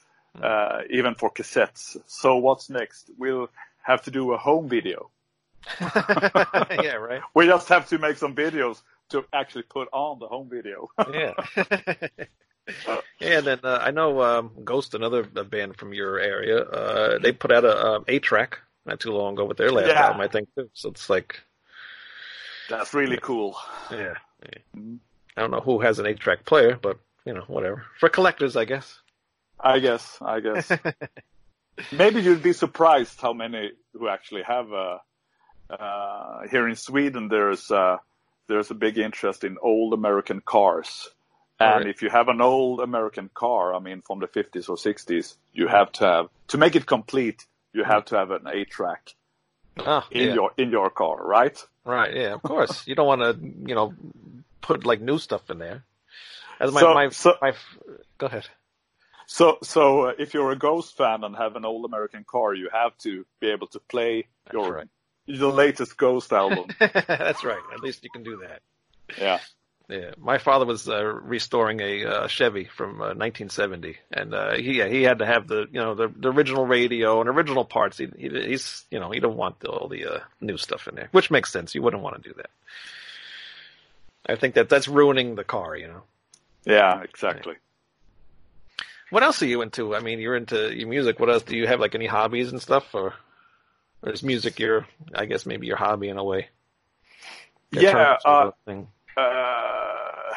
[0.41, 1.97] uh, even for cassettes.
[2.05, 3.09] So what's next?
[3.17, 3.49] We'll
[3.81, 5.09] have to do a home video.
[5.81, 7.21] yeah, right.
[7.33, 10.89] We just have to make some videos to actually put on the home video.
[11.11, 11.33] Yeah.
[13.19, 16.59] Yeah, and then uh, I know um, Ghost, another uh, band from your area.
[16.61, 19.87] Uh, they put out a um, eight track not too long ago with their last
[19.87, 20.05] Yeah.
[20.07, 20.49] album, I think.
[20.55, 20.69] Too.
[20.73, 21.39] So it's like,
[22.69, 23.57] That's really cool.
[23.91, 24.81] yeah, yeah.
[25.35, 28.55] I don't know who has an eight track player, but you know, whatever for collectors,
[28.55, 28.99] I guess.
[29.59, 30.17] I guess.
[30.21, 30.71] I guess.
[31.91, 34.71] Maybe you'd be surprised how many who actually have.
[34.73, 34.97] Uh,
[35.69, 37.97] uh, here in Sweden, there's uh,
[38.47, 41.09] there's a big interest in old American cars,
[41.59, 41.87] and Alright.
[41.87, 45.67] if you have an old American car, I mean from the 50s or 60s, you
[45.67, 47.45] have to have to make it complete.
[47.73, 49.15] You have to have an eight track
[49.79, 50.33] Oh, in yeah.
[50.33, 51.57] your in your car, right?
[51.85, 52.85] right, yeah, of course.
[52.87, 53.37] you don't want to,
[53.69, 53.93] you know,
[54.61, 55.83] put like new stuff in there.
[56.59, 57.53] As my So- my, so- my
[58.17, 58.47] go ahead.
[59.29, 62.69] So so uh, if you're a Ghost fan and have an old American car, you
[62.71, 64.87] have to be able to play your right.
[65.27, 66.65] the latest Ghost album.
[66.79, 67.61] That's right.
[67.73, 68.61] At least you can do that.
[69.19, 69.39] yeah.
[69.89, 74.81] Yeah, my father was uh, restoring a uh, Chevy from uh, 1970, and uh, he
[74.83, 77.97] he had to have the you know the, the original radio and original parts.
[77.97, 80.95] He, he he's you know he don't want the, all the uh, new stuff in
[80.95, 81.73] there, which makes sense.
[81.73, 82.49] You wouldn't want to do that.
[84.27, 85.77] I think that that's ruining the car.
[85.77, 86.01] You know.
[86.65, 87.55] Yeah, exactly.
[89.09, 89.95] What else are you into?
[89.95, 91.17] I mean, you're into your music.
[91.17, 91.79] What else do you have?
[91.79, 93.13] Like any hobbies and stuff, or,
[94.01, 94.85] or is music your
[95.15, 96.49] I guess maybe your hobby in a way?
[97.71, 98.17] That Yeah,
[99.17, 100.33] uh,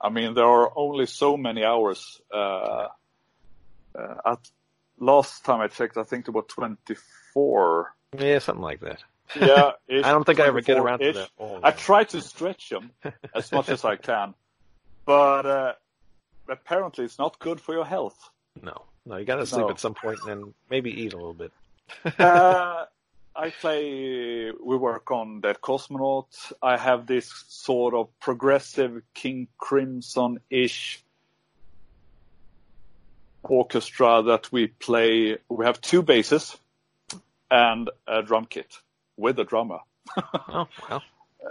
[0.00, 2.20] I mean, there are only so many hours.
[2.32, 2.88] Uh,
[3.98, 4.38] uh, at
[4.98, 7.94] last time I checked, I think there were 24.
[8.18, 9.02] yeah, something like that.
[9.38, 9.72] Yeah,
[10.04, 11.14] I don't think I ever get around to 24-ish.
[11.16, 11.30] that.
[11.38, 12.90] all I try to stretch them
[13.34, 14.34] as much as I can,
[15.04, 15.72] but uh,
[16.48, 18.16] apparently it's not good for your health.
[18.62, 19.70] No, No, you got to sleep No.
[19.70, 21.52] at some point and then maybe eat a little bit.
[22.18, 22.84] uh,
[23.38, 24.50] I play.
[24.50, 26.26] We work on Dead Kosmonaut.
[26.60, 31.04] I have this sort of progressive King Crimson ish
[33.44, 35.38] orchestra that we play.
[35.48, 36.58] We have two basses
[37.50, 38.76] and a drum kit
[39.16, 39.78] with a drummer.
[40.50, 41.02] Oh, well.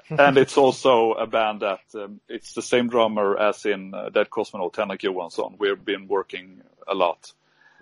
[0.10, 4.30] and it's also a band that um, it's the same drummer as in uh, Dead
[4.30, 5.56] Kosmonaut, Henrik Johansson.
[5.58, 7.32] We've been working a lot,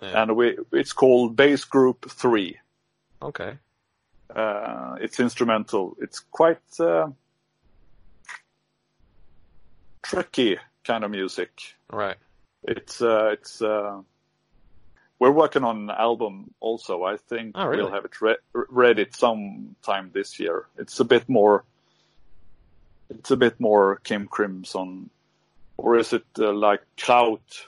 [0.00, 0.22] Yeah.
[0.22, 2.58] and we it's called Bass Group Three.
[3.20, 3.58] Okay.
[4.34, 5.96] Uh, it's instrumental.
[6.00, 7.08] It's quite uh,
[10.02, 11.50] tricky kind of music.
[11.92, 12.16] Right.
[12.64, 14.00] It's uh, it's uh,
[15.18, 17.04] we're working on an album also.
[17.04, 17.82] I think Oh, really?
[17.82, 20.66] we'll have it re- ready sometime this year.
[20.76, 21.64] It's a bit more.
[23.08, 25.10] It's a bit more King Crimson,
[25.76, 27.66] or is it uh, like Clout,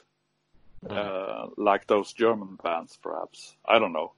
[0.91, 3.55] uh, like those German bands, perhaps?
[3.65, 4.13] I don't know.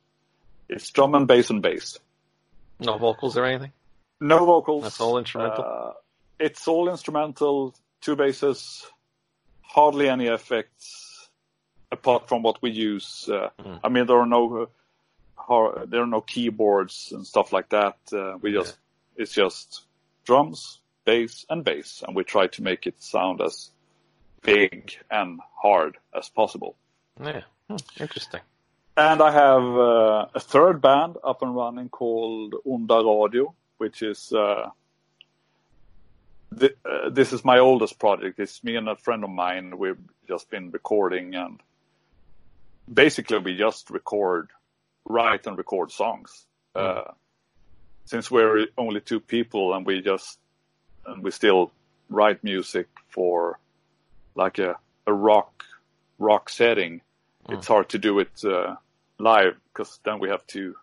[0.70, 1.98] It's drum and bass and bass.
[2.80, 3.72] No vocals or anything?
[4.20, 4.82] No vocals.
[4.84, 5.64] That's all instrumental?
[5.64, 5.92] Uh,
[6.38, 8.86] it's all instrumental, two basses,
[9.62, 11.28] hardly any effects,
[11.92, 13.28] apart from what we use.
[13.28, 13.80] Uh, Mm.
[13.84, 14.68] I mean, there are no
[15.48, 17.96] uh, there are no keyboards and stuff like that.
[18.12, 18.76] Uh, we just
[19.16, 19.82] it's just
[20.24, 23.70] drums, bass, and bass, and we try to make it sound as
[24.42, 26.76] big and hard as possible.
[27.22, 27.42] Yeah.
[27.68, 28.40] Hmm, interesting.
[29.00, 34.30] And I have uh, a third band up and running called Onda Radio, which is
[34.30, 34.68] uh,
[36.58, 38.38] th- uh, this is my oldest project.
[38.38, 39.78] It's me and a friend of mine.
[39.78, 39.96] We've
[40.28, 41.62] just been recording, and
[42.92, 44.50] basically we just record,
[45.06, 46.44] write, and record songs.
[46.74, 47.04] Uh,
[48.04, 50.38] since we're only two people, and we just
[51.06, 51.72] and we still
[52.10, 53.58] write music for
[54.34, 54.76] like a
[55.06, 55.64] a rock
[56.18, 57.00] rock setting.
[57.48, 58.76] It's hard to do it uh,
[59.20, 60.74] live because then we have to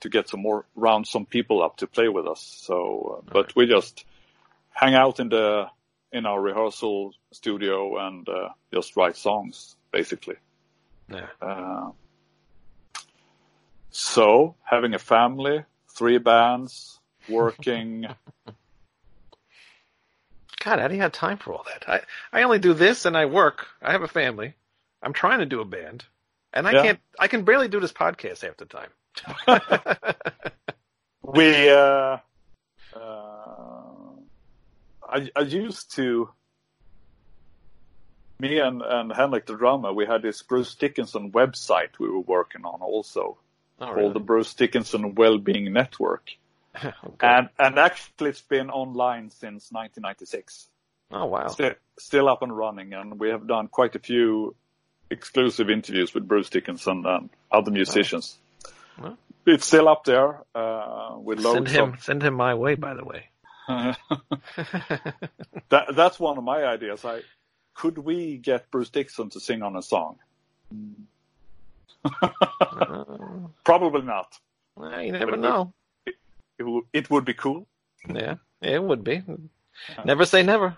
[0.00, 2.40] to get some more round some people up to play with us.
[2.40, 4.04] So, uh, but we just
[4.70, 5.66] hang out in the
[6.12, 10.36] in our rehearsal studio and uh, just write songs basically.
[11.08, 11.26] Yeah.
[11.40, 11.90] Uh,
[13.90, 16.98] so having a family, three bands,
[17.28, 18.06] working.
[20.64, 21.88] God, how do you have time for all that?
[21.88, 22.00] I,
[22.38, 23.66] I only do this and I work.
[23.80, 24.54] I have a family.
[25.02, 26.04] I'm trying to do a band.
[26.52, 26.82] And I Yeah.
[26.82, 28.90] can't, I can barely do this podcast half the time.
[31.22, 32.18] we uh,
[32.94, 32.98] uh,
[35.08, 36.30] I, I used to
[38.38, 42.64] me and, and Henrik the drummer we had this Bruce Dickinson website we were working
[42.64, 43.38] on also
[43.80, 46.30] Oh, called the Bruce Dickinson Wellbeing Network
[46.84, 46.94] Okay.
[47.20, 50.68] and and actually it's been online since 1996
[51.12, 51.46] oh, wow.
[51.48, 54.54] still, still up and running and we have done quite a few
[55.12, 58.36] exclusive interviews with Bruce Dickinson and other musicians
[58.98, 59.16] Well.
[59.46, 62.94] it's still up there uh, with loads Send him, of send him my way, by
[62.94, 63.28] the way.
[63.68, 63.96] that
[65.94, 67.04] that's one of my ideas.
[67.04, 67.20] I
[67.74, 70.18] could we get Bruce Dixon to sing on a song?
[73.64, 74.38] Probably not.
[74.76, 75.72] Well, you never But- know.
[76.58, 77.66] It, would it would be cool.
[78.08, 79.22] Yeah, it would be.
[80.04, 80.76] Never say never.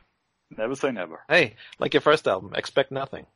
[0.57, 1.21] Never say never.
[1.29, 3.27] Hey, like your first album, expect nothing.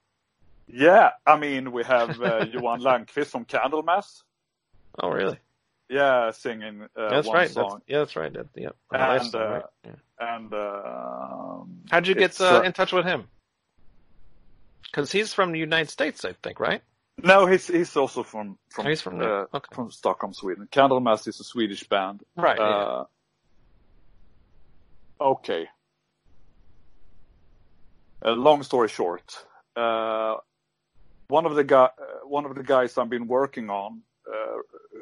[0.69, 4.23] Yeah, I mean we have uh, Johan Längquist from Candlemass.
[5.01, 5.39] Oh, really?
[5.89, 7.51] Yeah, singing uh, that's right.
[7.51, 7.71] song.
[7.71, 8.33] That's, yeah, that's right.
[8.33, 8.71] That, yeah.
[8.93, 9.65] And, song, uh, right?
[9.85, 9.93] Yeah.
[10.21, 13.29] And um, How'd you get uh, uh, in touch with him?
[14.85, 16.83] Because he's from the United States, I think, right?
[17.23, 19.75] no, he's he's also from from Oh, he's from uh, Okay.
[19.75, 20.69] from Stockholm, Sweden.
[20.71, 22.23] Candlemass is a Swedish band.
[22.37, 22.59] Right.
[22.59, 22.65] yeah.
[22.65, 23.05] Uh,
[25.21, 25.69] okay.
[28.25, 29.45] Uh, long story short,
[29.77, 30.37] uh,
[31.29, 34.59] one of the guy, uh, one of the guys I've been working on, uh,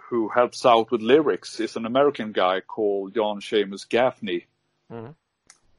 [0.09, 4.47] who helps out with lyrics, is an American guy called John Seamus Gaffney.
[4.93, 5.15] Mhm.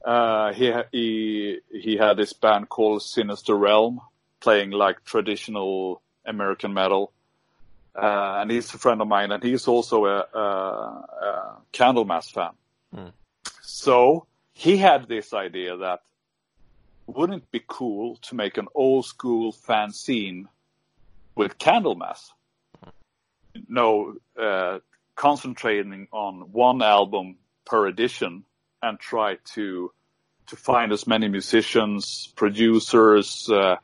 [0.06, 4.02] Uh, he he he had this band called Sinister Realm,
[4.40, 7.12] playing like traditional American metal.
[7.96, 12.52] Uh, and he's a friend of mine, and he's also a, a, a Candlemass fan.
[12.94, 13.10] Hmm.
[13.64, 16.02] So he had this idea that
[17.08, 20.46] wouldn't it be cool to make an old school fanzine
[21.36, 22.32] with Candlemass?
[23.68, 24.80] No, uh,
[25.16, 28.44] concentrating on one album per edition
[28.82, 29.92] and try to
[30.48, 33.76] to find as many musicians, producers, uh,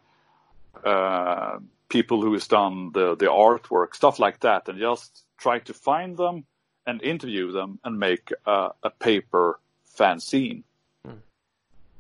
[0.86, 1.60] uh,
[1.90, 6.18] people who has done the the artwork, stuff like that, and just try to find
[6.18, 6.46] them
[6.86, 9.60] and interview them and make a, a paper
[9.98, 10.64] fanzine.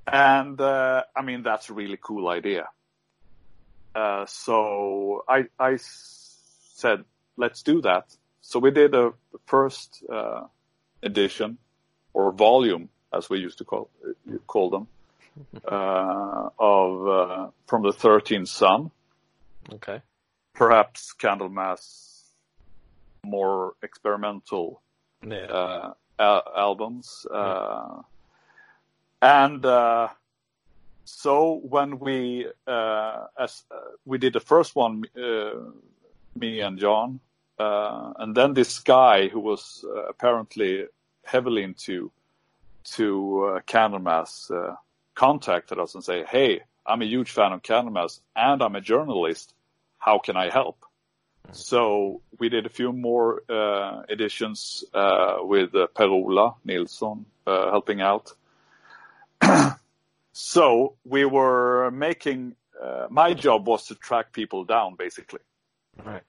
[0.07, 2.67] And uh, I mean that's a really cool idea.
[3.95, 5.23] uh, so
[5.59, 7.03] I said,
[7.37, 8.05] let's do that.
[8.41, 10.41] So we did a the first uh,
[11.01, 11.57] edition
[12.13, 13.89] or volume, as we used to call
[14.47, 14.87] call them,
[15.67, 18.91] uh, of uh, from the Thirteenth Sun.
[19.73, 20.01] Okay.
[20.53, 21.83] Perhaps Candlemass,
[23.25, 24.81] more experimental
[25.25, 25.47] Yeah.
[25.47, 27.25] uh, al- albums.
[27.31, 28.01] Uh,
[29.23, 30.09] and uh,
[31.05, 35.51] so when we uh, as uh, we did the first one, uh,
[36.35, 37.21] me and John,
[37.57, 40.85] uh, and then this guy who was uh, apparently
[41.23, 42.11] heavily into
[42.95, 44.75] to uh, Candlemass uh,
[45.15, 49.53] contacted us and say, "Hey, I'm a huge fan of Candlemass and I'm a journalist.
[49.99, 50.85] How can I help?"
[51.51, 58.01] So we did a few more uh, editions uh, with uh, Per-Ola Nilsson uh, helping
[58.01, 58.33] out.
[60.33, 62.55] so we were making.
[62.81, 65.39] Uh, my job was to track people down, basically.
[66.03, 66.23] Right.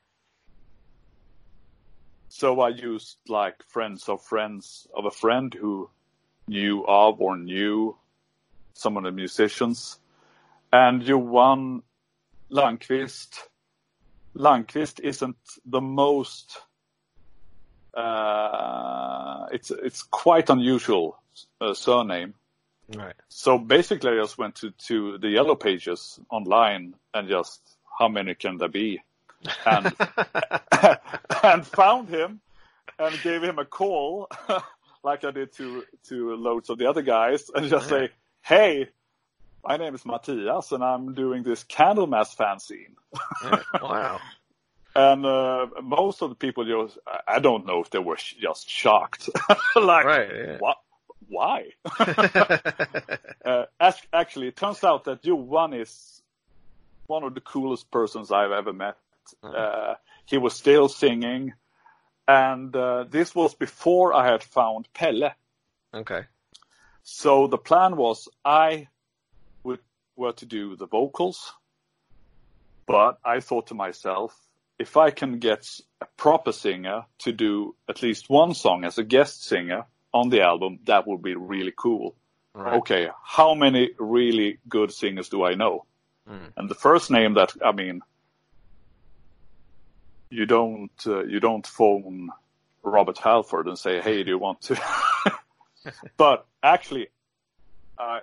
[2.28, 5.88] So I used like friends of friends of a friend who
[6.48, 7.96] knew of or knew
[8.74, 9.98] some of the musicians.
[10.72, 11.82] And Johan
[12.50, 13.38] Längquist,
[14.36, 16.58] Längquist isn't the most,
[17.96, 21.22] uh, it's, it's quite unusual
[21.60, 22.34] uh, surname.
[22.89, 23.14] Right.
[23.28, 27.61] So basically I just went to, to the yellow pages online and just,
[27.99, 29.01] how many can there be?
[29.66, 29.95] And
[31.43, 32.41] and found him
[32.99, 34.28] and gave him a call
[35.05, 38.09] like I did to to loads of the other guys and just say,
[38.43, 38.89] Hey,
[39.62, 42.95] my name is Mattias and I'm doing this Candlemass fanzine.
[43.45, 43.62] Yeah.
[43.82, 44.20] Wow.
[44.97, 48.37] And uh, most of the people just I- I don't know if they were sh-
[48.41, 49.28] just shocked.
[49.76, 50.30] like Right.
[50.35, 50.57] Yeah.
[50.59, 50.78] what
[51.29, 51.70] why?
[53.45, 56.22] uh, ac- actually it turns out that Johan is
[57.07, 58.97] one of the coolest persons I've ever met.
[59.43, 59.95] Uh,
[60.27, 61.55] he was still singing,
[62.29, 65.33] and uh, this was before I had found Pelle.
[65.93, 66.22] okay.
[67.03, 68.89] So the plan was I
[69.62, 69.81] would
[70.16, 71.53] were to do the vocals,
[72.87, 74.35] but I thought to myself,
[74.79, 75.66] if I can get
[76.01, 80.40] a proper singer to do at least one song as a guest singer on the
[80.40, 82.14] album, that would be really cool.
[82.54, 82.74] Right.
[82.74, 85.84] Okay, how many really good singers do I know?
[86.30, 86.52] Mm.
[86.56, 88.00] And the first name that I mean,
[90.30, 92.30] you don't uh, you don't phone
[92.82, 94.80] Robert Halford and say, "Hey, do you want to?"
[96.16, 97.08] but actually,
[97.98, 98.20] I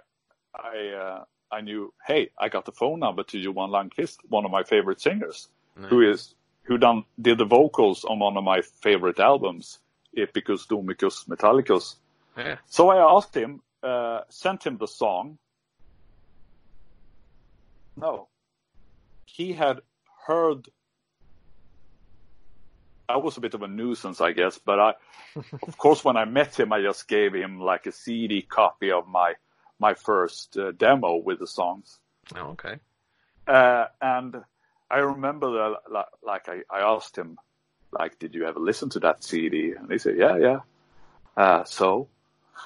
[0.55, 4.51] I uh, I knew, hey, I got the phone number to Johan Längquist, one of
[4.51, 6.33] my favorite singers, who is
[6.63, 9.79] who done did the vocals on one of my favorite albums,
[10.15, 11.95] Epicus Doomicus Metallicus.
[12.37, 12.57] Yeah.
[12.67, 15.37] So I asked him, uh, sent him the song.
[17.95, 18.27] No.
[19.25, 19.81] He had
[20.25, 20.67] heard.
[23.07, 24.93] I was a bit of a nuisance, I guess, but I,
[25.67, 29.07] of course, when I met him, I just gave him like a CD copy of
[29.07, 29.33] my
[29.79, 31.99] my first uh, demo with the songs.
[32.35, 32.75] Oh, okay.
[33.47, 34.35] Uh, and
[34.89, 37.37] I remember that, like, like I, I asked him,
[37.91, 39.73] like, did you ever listen to that CD?
[39.73, 40.59] And he said, yeah, yeah.
[41.35, 42.07] Uh, so,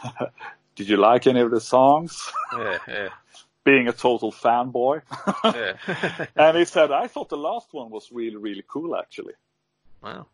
[0.76, 2.32] did you like any of the songs?
[2.58, 2.78] Yeah.
[2.88, 3.10] Yeah.
[3.64, 5.02] Being a total fanboy.
[5.44, 6.26] Yeah.
[6.36, 9.34] and he said, I thought the last one was really, really cool, actually.
[10.04, 10.28] wow.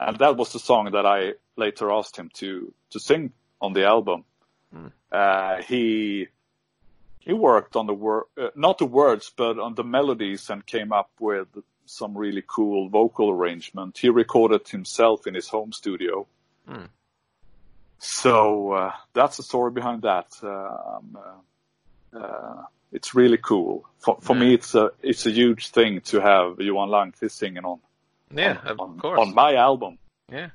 [0.00, 3.84] And that was the song that I later asked him to, to sing on the
[3.84, 4.24] album.
[5.12, 6.26] Uh, he,
[7.20, 10.92] he worked on the word, uh, not the words, but on the melodies and came
[10.92, 11.46] up with
[11.86, 13.98] some really cool vocal arrangement.
[13.98, 16.26] He recorded himself in his home studio.
[16.68, 16.84] Hmm.
[17.98, 20.26] So, uh, that's the story behind that.
[20.42, 21.16] Um,
[22.14, 22.62] uh, uh,
[22.92, 23.88] it's really cool.
[24.00, 27.78] For, for me, it's a, it's a huge thing to have Johan Längquist singing on,
[28.34, 28.58] Yeah.
[28.64, 29.20] on, Of on, course.
[29.20, 29.98] on my album.
[30.30, 30.50] Yeah.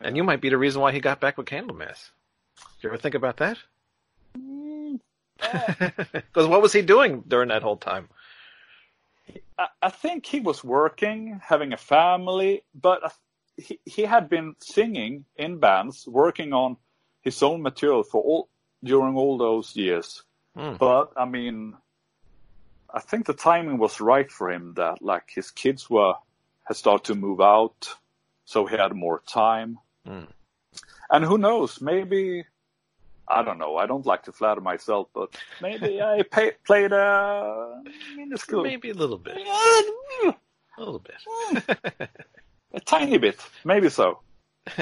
[0.00, 2.10] And you might be the reason why he got back with Candlemass.
[2.56, 3.58] Did you ever think about that?
[6.14, 8.08] Because what was he doing during that whole time?
[9.58, 13.10] I, I think he was working, having a family, but I-
[13.56, 16.76] he, he had been singing in bands, working on
[17.20, 18.48] his own material for all
[18.82, 20.24] during all those years.
[20.56, 20.74] Hmm.
[20.74, 21.74] But I mean,
[22.92, 24.74] I think the timing was right for him.
[24.74, 26.14] That like his kids were
[26.64, 27.94] had started to move out,
[28.44, 29.78] so he had more time.
[30.06, 30.24] Hmm.
[31.10, 31.80] And who knows?
[31.80, 32.44] Maybe
[33.28, 33.76] I don't know.
[33.76, 37.82] I don't like to flatter myself, but maybe I pay, played a
[38.16, 39.36] minuscule Maybe a little bit.
[39.38, 40.34] A
[40.78, 42.08] little bit.
[42.74, 44.18] A tiny bit, maybe so.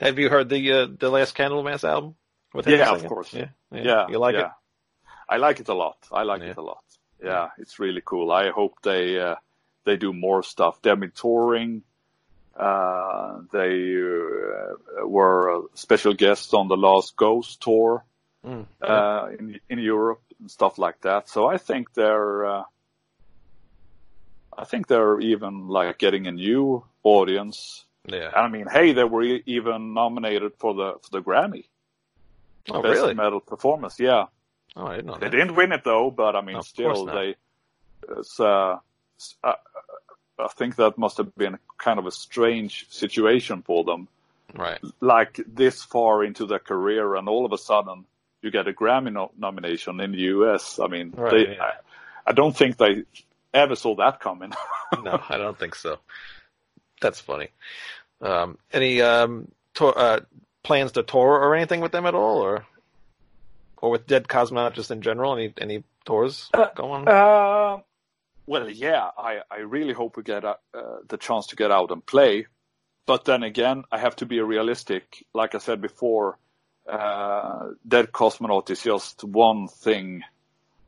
[0.00, 2.14] Have you heard the uh, the last Candlemass album?
[2.66, 3.32] Yeah, of course.
[3.34, 3.82] Yeah, yeah.
[3.82, 4.50] Yeah, You like yeah.
[5.28, 5.96] I like it a lot.
[6.10, 6.50] I like Yeah.
[6.50, 6.82] it a lot.
[7.22, 8.30] yeah, it's really cool.
[8.32, 9.36] I hope they uh,
[9.84, 10.80] they do more stuff.
[10.82, 11.82] They've been touring.
[12.58, 18.04] Uh, they uh, were a special guests on the last Ghost tour
[18.44, 18.66] Mm.
[18.80, 21.28] uh, in in Europe and stuff like that.
[21.28, 22.62] So I think they're uh,
[24.56, 27.84] I think they're even like getting a new audience.
[28.06, 28.30] yeah.
[28.34, 31.64] I mean, hey, they were e- even nominated for the for the Grammy
[32.70, 33.14] Oh, Best really?
[33.14, 33.98] Metal Performance.
[33.98, 34.26] Yeah,
[34.76, 35.30] Oh, I didn't know they that.
[35.36, 37.34] didn't win it though, but I mean, course still they.
[38.18, 38.76] It's, uh,
[39.42, 39.52] uh,
[40.38, 44.08] I think that must have been kind of a strange situation for them.
[44.54, 44.80] Right.
[45.00, 48.04] Like this far into their career, and all of a sudden
[48.42, 50.78] you get a Grammy no- nomination in the U.S.
[50.78, 51.62] I mean, Right, they, yeah.
[51.62, 51.72] I,
[52.28, 53.04] I don't think they
[53.52, 54.52] ever saw that coming.
[55.04, 55.98] No, I don't think so.
[57.02, 57.48] That's funny.
[58.22, 60.20] Um, any um, tour, uh,
[60.62, 62.64] plans to tour or anything with them at all, or
[63.76, 65.34] or with Dead Kosmonaut just in general?
[65.36, 67.06] Any any tours going?
[67.06, 67.80] Uh,
[68.48, 71.90] well, yeah, I, I really hope we get uh, uh, the chance to get out
[71.90, 72.46] and play.
[73.04, 75.24] But then again, I have to be realistic.
[75.34, 76.38] Like I said before,
[76.90, 80.22] uh, Dead Kosmonaut is just one thing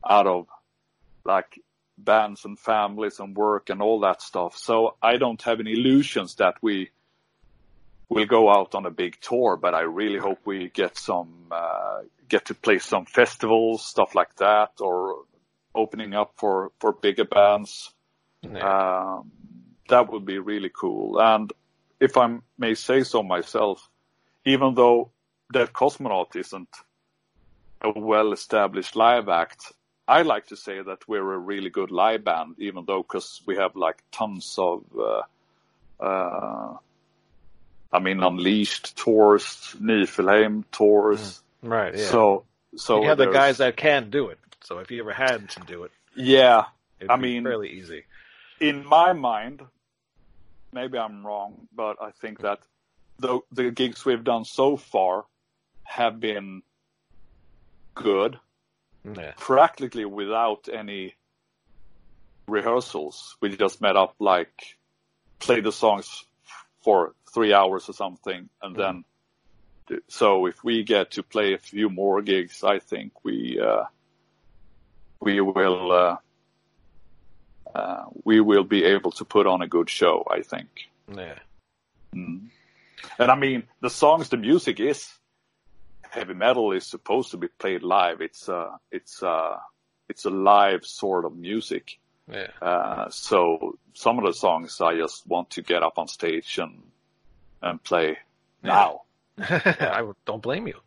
[0.09, 0.47] out of
[1.25, 1.61] like
[1.99, 4.57] bands and families and work and all that stuff.
[4.57, 6.91] So I don't have any illusions that we
[8.09, 12.01] will go out on a big tour, but I really hope we get some, uh,
[12.27, 15.25] get to play some festivals, stuff like that, or
[15.75, 17.93] opening up for, for bigger bands.
[18.43, 19.18] Yeah.
[19.18, 19.31] Um,
[19.89, 21.21] that would be really cool.
[21.21, 21.53] And
[21.99, 23.89] if I may say so myself,
[24.45, 25.11] even though
[25.53, 26.68] Dead Kosmonaut isn't
[27.83, 29.73] a well-established live act,
[30.11, 33.57] I like to say that we're a really good live band, even though because we
[33.57, 35.23] have like tons of, uh,
[36.03, 36.77] uh,
[37.93, 41.43] I mean, Unleashed tours, Nifelheim tours.
[41.62, 41.97] right.
[41.97, 42.07] Yeah.
[42.07, 42.45] So,
[42.77, 44.39] so you have the guys that can do it.
[44.63, 46.67] So if you ever had to do it, yeah,
[47.09, 48.05] I mean- fairly easy.
[48.61, 49.63] in my mind,
[50.73, 52.61] maybe I'm wrong, but I think that
[53.19, 55.27] the the gigs we've done so far
[55.85, 56.63] have been
[57.95, 58.39] good,
[59.05, 59.33] Yeah.
[59.39, 61.15] practically without any
[62.47, 63.37] rehearsals.
[63.41, 64.79] We just met up, like,
[65.39, 66.25] played the songs
[66.83, 69.05] for three hours or something, and then.
[70.07, 73.85] So if we get to play a few more gigs, I think we uh,
[75.21, 75.93] we will.
[75.93, 76.16] Uh,
[77.75, 80.68] uh, we will be able to put on a good show, I think.
[81.14, 81.39] Yeah.
[82.12, 82.51] And
[83.31, 85.09] I mean, the songs, the music is
[86.11, 88.21] heavy metal is supposed to be played live.
[88.21, 89.57] It's uh, it's uh,
[90.09, 91.99] it's a live sort of music.
[92.31, 92.49] Yeah.
[92.61, 96.83] Uh, so some of the songs I just want to get up on stage and
[97.62, 98.18] and play
[98.62, 99.03] now.
[99.49, 100.78] I don't blame you.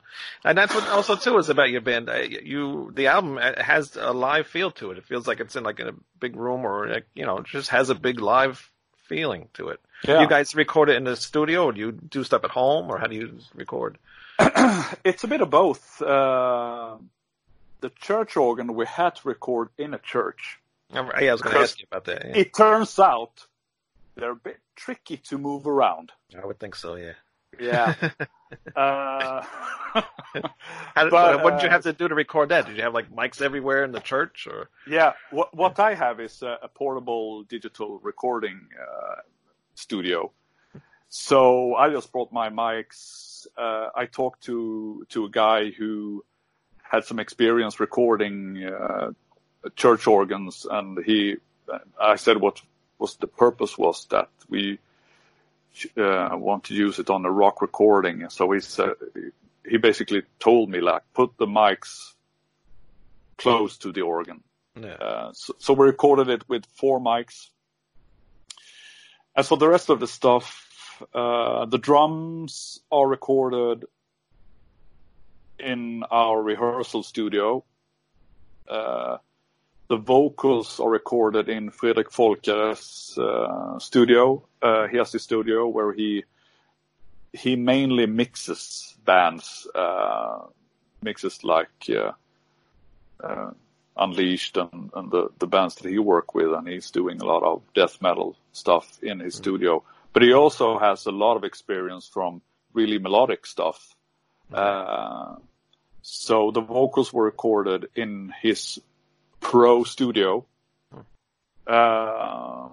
[0.43, 2.09] And that's what also too is about your band.
[2.43, 4.97] You, the album uh, has a live feel to it.
[4.97, 7.45] It feels like it's in like in a big room or like, you know, it
[7.45, 8.71] just has a big live
[9.07, 9.79] feeling to it.
[10.07, 10.21] Yeah.
[10.21, 12.97] You guys record it in the studio, or do you do stuff at home, or
[12.97, 13.97] how do you record?
[15.05, 16.01] It's a bit of both.
[16.01, 16.97] Uh,
[17.81, 20.59] the church organ we had to record in a church.
[20.91, 22.25] Um, Yeah, I was going to ask you about that.
[22.25, 22.37] Yeah.
[22.37, 23.45] It turns out
[24.15, 26.11] they're a bit tricky to move around.
[26.41, 26.95] I would think so.
[26.95, 27.13] Yeah.
[27.59, 27.95] Yeah.
[28.75, 29.43] uh,
[29.93, 32.65] How did, But, what did you uh, have to do to record that?
[32.65, 35.13] Did you have like mics everywhere in the church, or yeah.
[35.31, 39.15] What, what I have is a, a portable digital recording uh,
[39.75, 40.31] studio.
[41.09, 43.45] So I just brought my mics.
[43.55, 46.25] Uh, I talked to to a guy who
[46.81, 49.11] had some experience recording uh,
[49.75, 51.37] church organs, and he.
[51.99, 52.61] I said what
[52.99, 54.79] was the purpose was that we
[55.95, 58.29] want to use it on a rock recording.
[58.29, 58.93] So he said
[59.65, 62.13] he basically told me like put the mics
[63.37, 64.43] close to the organ.
[64.79, 64.93] yeah?
[64.93, 67.49] Uh, so, so we recorded it with four mics.
[69.35, 70.63] As for the rest of the stuff,
[71.13, 73.85] uh, the drums are recorded
[75.59, 77.63] in our rehearsal studio.
[78.67, 79.17] Uh,
[79.93, 84.43] the vocals are recorded in Fredrik Folkare's uh, studio.
[84.59, 86.23] Uh, he has his studio where he
[87.31, 90.39] he mainly mixes bands, uh,
[91.03, 92.11] mixes like uh,
[93.23, 93.51] uh,
[93.95, 97.43] Unleashed and, and the, the bands that he worked with, and he's doing a lot
[97.43, 99.83] of death metal stuff in his studio.
[100.11, 102.41] But he also has a lot of experience from
[102.73, 103.95] really melodic stuff.
[104.51, 105.35] Uh,
[106.01, 108.81] so the vocals were recorded in his
[109.43, 110.45] pro studio.
[111.67, 112.69] Uh,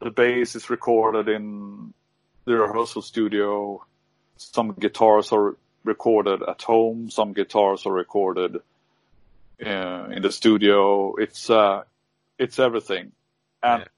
[0.00, 1.92] the bass is recorded in
[2.44, 3.84] the rehearsal studio.
[4.36, 7.10] Some guitars are recorded at home.
[7.10, 8.56] Some guitars are recorded
[9.64, 11.14] uh, in the studio.
[11.16, 11.82] It's uh,
[12.38, 13.12] it's everything,
[13.62, 13.88] and Yeah.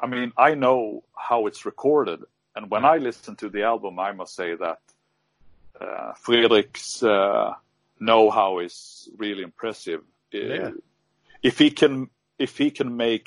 [0.00, 2.20] I mean I know how it's recorded,
[2.56, 4.80] and when I listen to the album, I must say that
[5.80, 7.54] uh, Fredrik's uh,
[8.06, 10.00] know-how is really impressive.
[10.34, 10.70] Uh, Yeah.
[11.42, 13.26] If he can, if he can make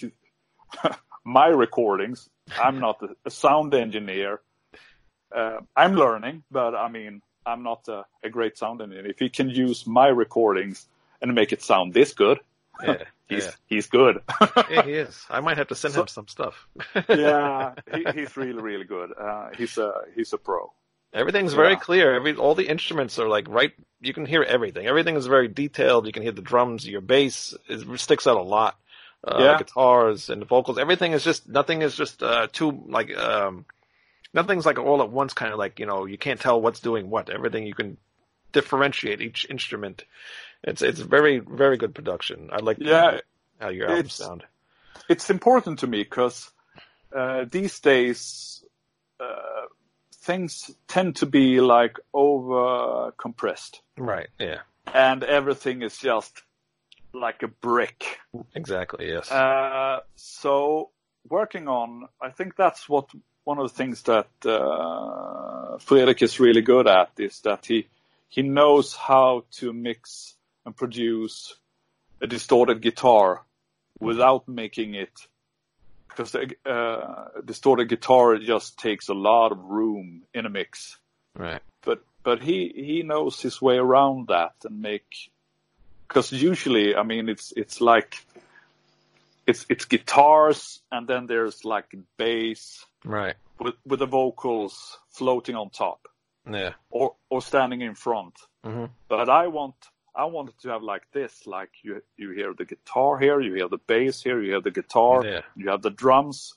[1.25, 2.29] my recordings,
[2.63, 4.41] I'm not a, a sound engineer.
[5.35, 9.07] Uh, I'm learning, but I mean, I'm not a, a great sound engineer.
[9.11, 10.87] If he can use my recordings
[11.21, 12.39] and make it sound this good,
[12.83, 13.51] Yeah, he's yeah.
[13.67, 14.15] he's good.
[14.69, 15.25] yeah, he is.
[15.29, 16.67] I might have to send So- him some stuff.
[17.09, 19.09] yeah, he, he's really really good.
[19.19, 20.71] Uh, he's a he's a pro.
[21.15, 21.79] Everything's very Yeah.
[21.79, 22.13] clear.
[22.13, 23.73] Every all the instruments are like right.
[24.01, 24.85] You can hear everything.
[24.85, 26.05] Everything is very detailed.
[26.05, 26.87] You can hear the drums.
[26.87, 28.77] Your bass it sticks out a lot.
[29.23, 29.57] Uh, Yeah.
[29.57, 30.77] Guitars and the vocals.
[30.77, 33.65] Everything is just nothing is just uh, too like um,
[34.33, 35.33] nothing's like all at once.
[35.33, 37.29] Kind of like you know you can't tell what's doing what.
[37.29, 37.97] Everything you can
[38.51, 40.03] differentiate each instrument.
[40.63, 42.49] It's it's very very good production.
[42.51, 43.21] I like Yeah,
[43.59, 44.43] how your albums it's- sound.
[45.09, 46.51] it's important to me because
[47.15, 48.63] uh, these days
[49.19, 49.54] uh,
[50.25, 54.27] things tend to be like over compressed, Right.
[54.39, 54.61] Yeah.
[54.93, 56.43] and everything is just
[57.13, 58.19] like a brick.
[58.55, 59.07] Exactly.
[59.09, 59.31] Yes.
[59.31, 60.89] Uh, so
[61.29, 63.09] working on, I think that's what
[63.45, 67.87] one of the things that uh, Fredrik is really good at is that he
[68.27, 71.55] he knows how to mix and produce
[72.21, 73.45] a distorted guitar
[73.99, 75.11] without making it
[76.15, 80.97] because the uh, distorted guitar just takes a lot of room in a mix.
[81.37, 81.61] right.
[81.81, 85.29] But but he he knows his way around that and make
[86.07, 88.15] because usually I mean it's it's like
[89.47, 93.35] it's it's guitars and then there's like bass Right.
[93.59, 96.07] with with the vocals floating on top
[96.49, 96.73] Yeah.
[96.89, 98.33] or or standing in front.
[98.63, 99.75] hmm But I want
[100.15, 103.67] I wanted to have like this, like you you hear the guitar here, you hear
[103.67, 105.41] the bass here, you hear the guitar, Yeah.
[105.55, 106.53] you have the drums,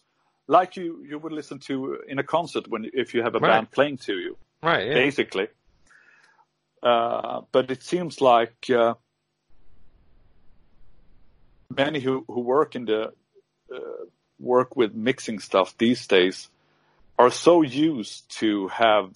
[0.46, 3.50] like you you would listen to in a concert when if you have a Right.
[3.50, 4.86] band playing to you Right.
[4.86, 4.94] Yeah.
[4.94, 5.48] basically.
[6.82, 8.94] Uh, but it seems like uh,
[11.76, 13.12] many who, who work in the
[13.74, 14.04] uh,
[14.38, 16.48] work with mixing stuff these days
[17.18, 19.10] are so used to have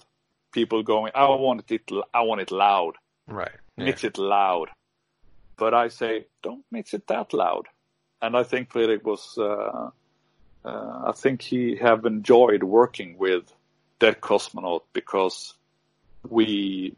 [0.51, 2.95] people going, "I want it, I want it loud,
[3.27, 3.55] Right.
[3.77, 3.85] Yeah.
[3.85, 4.69] mix it loud."
[5.57, 7.67] But I say, don't mix it that loud.
[8.21, 9.89] And I think Fredrik was, uh,
[10.65, 13.43] uh, I think he have enjoyed working with
[13.99, 15.53] Dead Kosmonaut because
[16.29, 16.95] we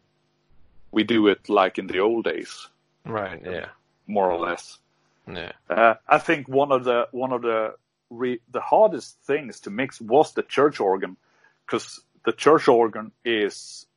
[0.91, 2.67] we do it like in the old days,
[3.05, 3.41] Right.
[3.43, 3.69] Yeah.
[4.07, 4.79] more or less.
[5.27, 5.51] Yeah.
[5.69, 7.75] Uh, I think one of the one of the
[8.09, 11.17] re, the hardest things to mix was the church organ,
[11.65, 13.87] because the church organ is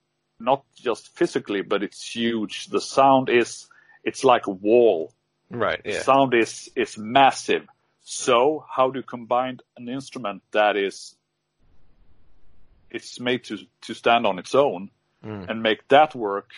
[0.41, 2.67] not just physically, but it's huge.
[2.67, 3.69] The sound is
[4.05, 5.13] it's like a wall.
[5.51, 5.81] Right.
[5.85, 6.03] Yeah.
[6.03, 7.67] Sound is is massive.
[8.03, 11.15] So how do you combine an instrument that is
[12.91, 14.91] it's made to to stand on its own
[15.25, 15.51] Mm.
[15.51, 16.51] and make that work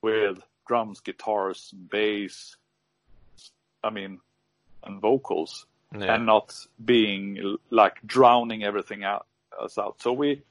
[0.00, 2.56] with drums, guitars, bass,
[3.82, 4.20] I mean,
[4.84, 6.14] and vocals, Yeah.
[6.14, 6.54] and not
[6.84, 9.26] being like drowning everything out
[9.60, 10.00] us out.
[10.02, 10.42] So we,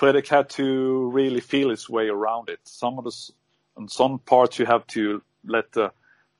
[0.00, 2.58] Fredrik had to really feel his way around it.
[2.64, 3.30] Some of the,
[3.76, 5.92] on some parts you have to let the,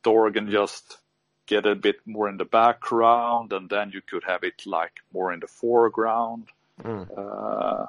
[0.03, 0.97] the organ just
[1.45, 5.31] get a bit more in the background, and then you could have it like more
[5.35, 6.47] in the foreground.
[6.83, 7.07] Mm.
[7.15, 7.87] Uh,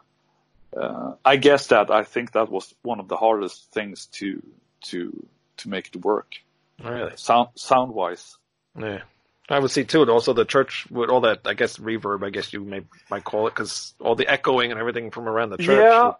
[0.77, 4.43] uh, I guess that I think that was one of the hardest things to
[4.87, 5.25] to
[5.57, 6.35] to make it work
[6.83, 7.13] Really.
[7.15, 8.37] sound sound wise.
[8.77, 9.03] Yeah.
[9.51, 10.01] I would see too.
[10.01, 12.23] and Also, the church with all that, I guess, reverb.
[12.25, 15.49] I guess you may might call it because all the echoing and everything from around
[15.49, 15.77] the church.
[15.77, 16.13] Yeah,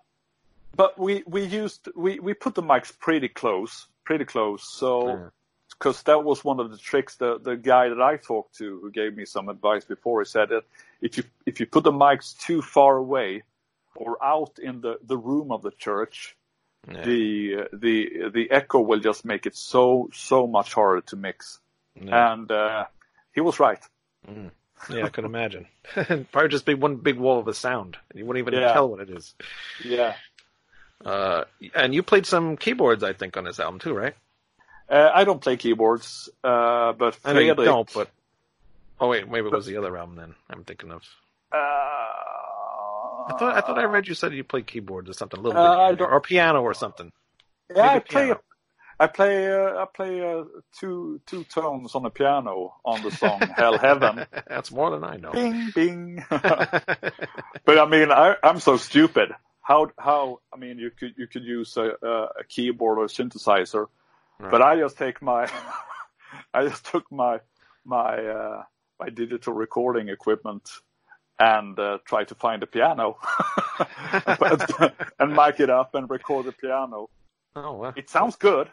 [0.75, 4.63] but we we used we we put the mics pretty close, pretty close.
[4.69, 5.29] So Yeah.
[5.69, 7.15] because that was one of the tricks.
[7.15, 10.49] The the guy that I talked to who gave me some advice before he said
[10.49, 10.63] that
[11.01, 13.43] if you if you put the mics too far away
[13.95, 16.35] or out in the the room of the church,
[16.87, 17.03] Yeah.
[17.03, 21.59] the the the echo will just make it so so much harder to mix.
[21.95, 22.33] Yeah.
[22.33, 22.85] And uh,
[23.33, 23.79] he was right.
[24.89, 25.67] yeah, I could imagine.
[26.31, 27.97] Probably just be one big wall of a sound.
[28.09, 28.73] and You wouldn't even Yeah.
[28.73, 29.33] tell what it is.
[29.83, 30.15] Yeah.
[31.05, 34.13] Uh, and you played some keyboards, I think, on this album too, right?
[34.89, 38.09] Uh, I don't play keyboards, uh, but I know you Fredrik- don't, but
[38.99, 40.35] oh wait, maybe it was the other album then.
[40.49, 41.01] I'm thinking of.
[41.51, 45.43] Uh, I thought I thought I read you said you played keyboards or something, a
[45.43, 47.11] little Uh, bit, or piano or something.
[47.73, 48.25] Yeah, I play.
[48.25, 48.39] piano.
[49.01, 49.51] I play.
[49.51, 50.43] Uh, I play uh,
[50.77, 55.17] two two tones on the piano on the song "Hell Heaven." That's more than I
[55.17, 55.31] know.
[55.31, 56.23] bing bing.
[56.29, 59.31] but I mean, I, I'm so stupid.
[59.63, 60.41] How how?
[60.53, 61.95] I mean, you could you could use a,
[62.39, 63.87] a keyboard or a synthesizer.
[64.39, 65.49] But I just take my,
[66.53, 67.39] I just took my
[67.83, 68.63] my uh,
[68.99, 70.69] my digital recording equipment
[71.39, 73.17] and uh, try to find a piano
[75.19, 77.09] and mic it up and record the piano.
[77.55, 77.93] Oh well.
[77.95, 78.69] It sounds good.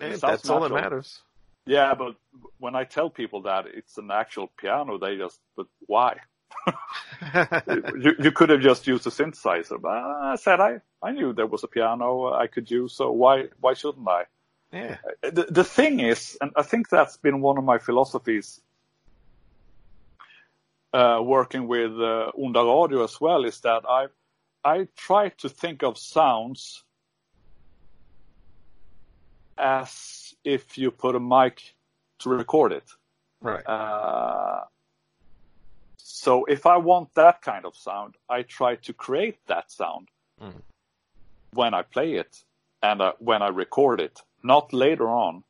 [0.00, 1.22] Sounds that's all that matters.
[1.66, 2.16] Yeah, but
[2.58, 6.18] when I tell people that it's an actual piano, they just, but why?
[7.98, 9.80] you, you could have just used a synthesizer.
[9.80, 13.48] But I said I, I knew there was a piano I could use, so why
[13.60, 14.24] why shouldn't I?
[14.72, 14.96] yeah.
[15.22, 18.60] The, the thing is, and I think that's been one of my philosophies
[20.92, 24.06] uh, working with uh, Onda Radio as well, is that I
[24.64, 26.84] I try to think of sounds
[29.58, 31.74] as if you put a mic
[32.20, 32.90] to record it.
[33.40, 33.66] Right.
[33.66, 34.64] Uh,
[35.96, 40.08] so if I want that kind of sound, I try to create that sound
[40.40, 40.60] Mm.
[41.54, 42.44] when I play it
[42.82, 45.44] and uh, when I record it, not later on.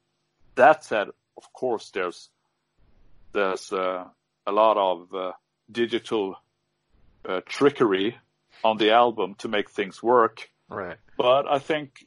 [0.55, 2.31] That said, of course, there's
[3.33, 4.05] there's uh,
[4.47, 5.33] a lot of uh,
[5.71, 6.37] digital
[7.29, 8.17] uh, trickery
[8.63, 10.49] on the album to make things work.
[10.69, 10.99] right.
[11.17, 12.07] But I think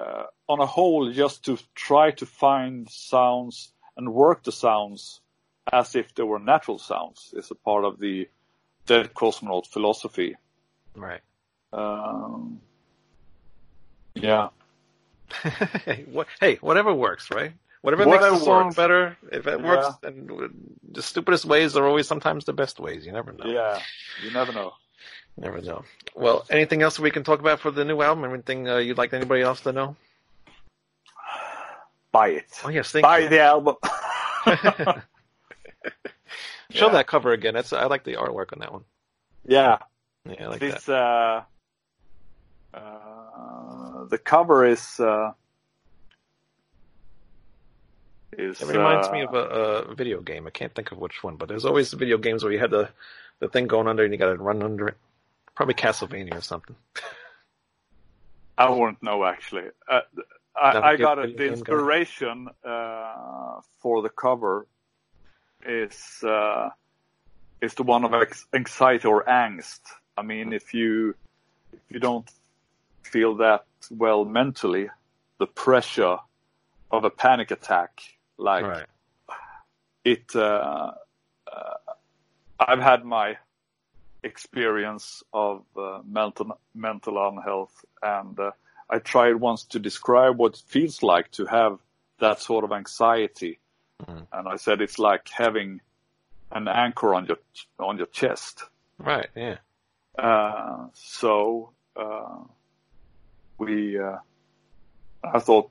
[0.00, 5.20] uh, on a whole, just to try to find sounds and work the sounds
[5.72, 8.28] as if they were natural sounds is a part of the
[8.86, 10.36] Dead Kosmonaut philosophy.
[10.96, 11.20] Right.
[11.72, 12.60] Um,
[14.14, 14.48] yeah,
[16.40, 17.52] hey, whatever works, right?
[17.82, 18.76] Whatever, Whatever makes the song works.
[18.76, 20.08] better, if it works, Yeah.
[20.08, 20.30] and
[20.92, 23.06] the stupidest ways are always sometimes the best ways.
[23.06, 23.46] You never know.
[23.46, 23.80] yeah,
[24.24, 24.72] you never know.
[25.36, 25.84] Never know.
[26.14, 28.24] Well, anything else we can talk about for the new album?
[28.30, 29.96] Anything uh, you'd like anybody else to know?
[32.12, 32.46] Buy it.
[32.64, 33.28] Oh yes, thank Buy you.
[33.28, 33.76] the album.
[36.70, 36.92] Show Yeah.
[36.92, 37.54] that cover again.
[37.54, 38.82] That's I like the artwork on that one.
[39.46, 39.78] yeah,
[40.28, 40.94] Yeah, I like this that.
[40.94, 45.32] uh, uh, the cover is uh,
[48.36, 49.38] is It reminds uh, me of a,
[49.90, 50.46] a video game.
[50.46, 52.70] I can't think of which one, but there's always the video games where you had
[52.70, 52.88] the
[53.40, 54.96] the thing going under and you got to run under it.
[55.54, 56.76] Probably Castlevania or something.
[58.56, 59.68] I won't know actually.
[59.88, 60.00] Uh,
[60.54, 61.36] I, I got it.
[61.36, 64.66] The inspiration uh, for the cover
[65.64, 66.70] is uh,
[67.60, 68.14] is the one of
[68.52, 69.80] anxiety or angst.
[70.16, 71.14] I mean, if you
[71.72, 72.28] if you don't
[73.02, 74.88] feel that well mentally,
[75.38, 76.18] the pressure
[76.90, 78.02] of a panic attack,
[78.36, 78.86] like right.
[80.04, 80.92] it uh,
[81.50, 81.74] uh,
[82.58, 83.38] I've had my
[84.22, 88.50] experience of uh, mental mental unhealth and uh,
[88.88, 91.78] I tried once to describe what it feels like to have
[92.18, 93.58] that sort of anxiety
[94.02, 94.26] Mhm.
[94.32, 95.80] and I said it's like having
[96.52, 97.38] an anchor on your
[97.78, 98.64] on your chest
[98.98, 99.28] Right.
[99.34, 99.58] Yeah.
[100.18, 102.38] uh, so uh,
[103.58, 104.18] we uh,
[105.22, 105.70] I thought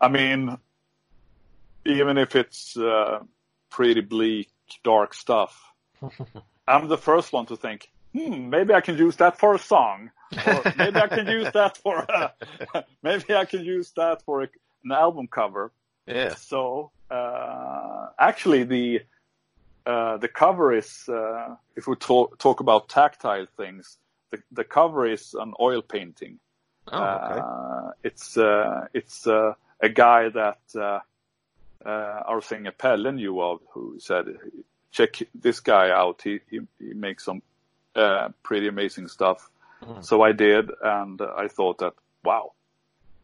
[0.00, 0.58] I mean
[1.84, 3.20] even if it's uh,
[3.70, 4.50] pretty bleak
[4.82, 5.72] dark stuff
[6.68, 10.10] I'm the first one to think hmm maybe I can use that for a song
[10.44, 12.32] or maybe I can use that for a,
[13.02, 14.48] maybe I can use that for a,
[14.84, 15.72] an album cover
[16.06, 16.34] Yeah.
[16.34, 19.00] so uh, actually, the
[19.86, 23.98] uh, the cover is uh, if we talk talk about tactile things,
[24.32, 26.38] the the cover is an oil painting.
[26.92, 27.40] Oh, okay.
[27.40, 31.00] Uh, it's uh, it's uh, a guy that uh,
[31.84, 34.26] uh, our singer Pelle knew of, who said,
[34.90, 36.22] "Check this guy out.
[36.22, 37.42] He he, he makes some
[37.94, 39.50] uh, pretty amazing stuff."
[39.82, 40.04] Mhm.
[40.04, 42.52] So I did, and I thought that wow,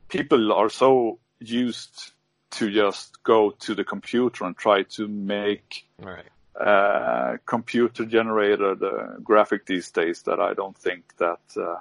[0.09, 2.13] people are so used
[2.53, 6.27] to just go to the computer and try to make right.
[6.61, 11.77] uh, computer generated uh, graphic these days that I don't think that uh,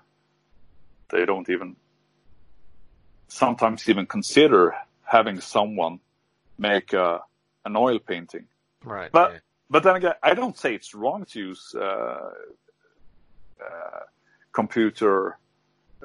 [1.10, 1.76] they don't even
[3.28, 6.00] sometimes even consider having someone
[6.58, 7.20] make a,
[7.66, 8.48] an oil painting.
[8.84, 9.12] Right.
[9.12, 9.40] But yeah.
[9.72, 12.32] But then again, I don't say it's wrong to use uh,
[13.66, 14.00] uh,
[14.54, 15.40] computer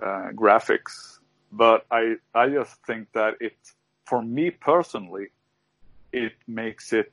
[0.01, 1.19] uh, graphics,
[1.51, 3.57] but I I just think that it
[4.07, 5.29] for me personally,
[6.13, 7.13] it makes it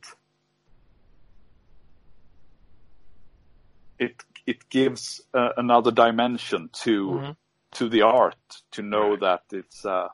[3.99, 7.35] it it gives uh, another dimension to Mhm.
[7.71, 9.19] to the art to know Right.
[9.21, 10.09] that it's uh,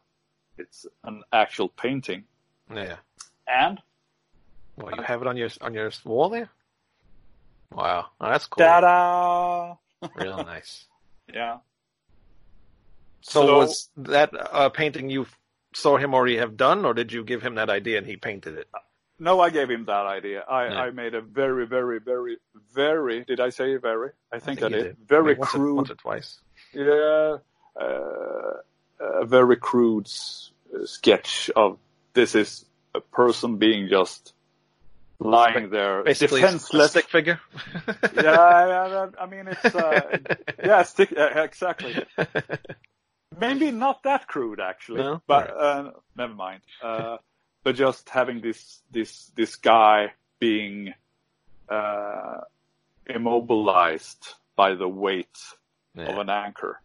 [0.57, 2.23] it's an actual painting
[2.73, 2.97] Yeah.
[3.47, 3.81] and
[4.79, 6.49] Well, you have it on your on your wall there.
[7.71, 8.07] Wow.
[8.19, 8.65] Oh, that's cool.
[8.65, 9.75] ta-da!
[10.15, 10.85] Real nice.
[11.33, 11.57] Yeah.
[13.21, 15.27] So, So- was that uh, painting you
[15.73, 18.57] saw him already have done, or did you give him that idea and he painted
[18.57, 18.67] it?
[19.19, 20.45] No, I gave him that idea.
[20.49, 20.87] I.
[20.87, 22.37] I made a very, very, very,
[22.73, 23.25] very.
[23.25, 24.11] Did I say very?
[24.31, 24.97] I think I, did.
[25.05, 25.75] Very once or- crude.
[25.75, 26.39] once or twice.
[26.73, 27.37] Yeah,
[27.79, 28.53] uh,
[28.99, 30.07] a very crude
[30.85, 31.77] sketch of
[32.13, 32.65] this is
[32.95, 34.33] a person being just
[35.19, 36.91] lying there Basically, a defenseless.
[36.91, 37.39] stick figure.
[38.15, 40.17] yeah, yeah, I mean it's uh,
[40.63, 42.05] yeah, stick uh, exactly.
[43.39, 45.21] Maybe not that crude actually, No?
[45.27, 46.61] but uh, never mind.
[46.81, 47.17] Uh,
[47.63, 50.93] but just having this this this guy being
[51.69, 52.41] uh,
[53.07, 55.37] immobilized by the weight
[55.97, 56.79] of an anchor.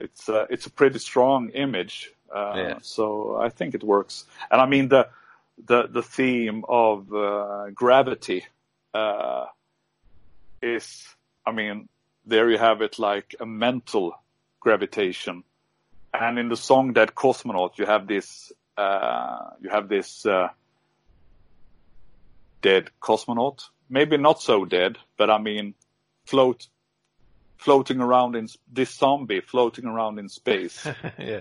[0.00, 2.78] It's uh, it's a pretty strong image, uh, Yeah.
[2.82, 4.24] so I think it works.
[4.50, 5.08] And I mean the
[5.62, 8.44] the the theme of uh, gravity
[8.92, 9.46] uh,
[10.62, 11.06] is,
[11.46, 11.88] I mean,
[12.26, 14.14] there you have it like a mental
[14.60, 15.44] gravitation,
[16.12, 20.48] and in the song "Dead Cosmonaut" you have this uh, you have this uh,
[22.62, 25.74] dead cosmonaut, maybe not so dead, but I mean,
[26.24, 26.66] float
[27.58, 30.86] floating around in this zombie floating around in space
[31.18, 31.40] yeah.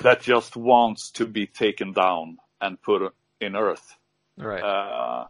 [0.00, 3.96] that just wants to be taken down and put in Earth.
[4.36, 4.62] Right.
[4.62, 5.26] Uh,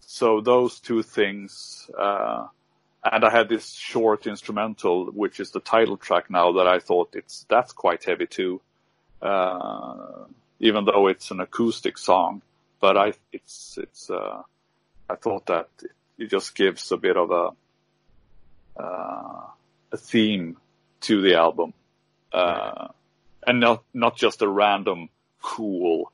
[0.00, 2.46] so those two things, uh,
[3.04, 7.14] and I had this short instrumental, which is the title track now that I thought
[7.14, 8.60] it's that's quite heavy too,
[9.20, 10.24] uh,
[10.60, 12.42] even though it's an acoustic song.
[12.80, 14.42] But I it's it's uh,
[15.08, 15.68] I thought that
[16.18, 17.50] it just gives a bit of a
[18.80, 19.46] uh,
[19.92, 20.56] a theme
[21.02, 21.74] to the album,
[22.32, 22.88] uh,
[23.46, 25.08] and not not just a random
[25.40, 26.11] cool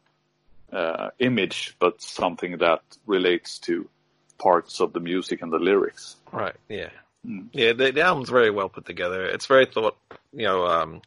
[0.73, 3.89] uh, image, but something that relates to
[4.39, 6.17] parts of the music and the lyrics.
[6.33, 6.55] Right.
[6.69, 6.91] Yeah.
[7.27, 7.49] Mm.
[7.53, 7.73] Yeah.
[7.73, 9.27] The, the album's very well put together.
[9.27, 9.97] It's very thought.
[10.33, 11.03] You know, um,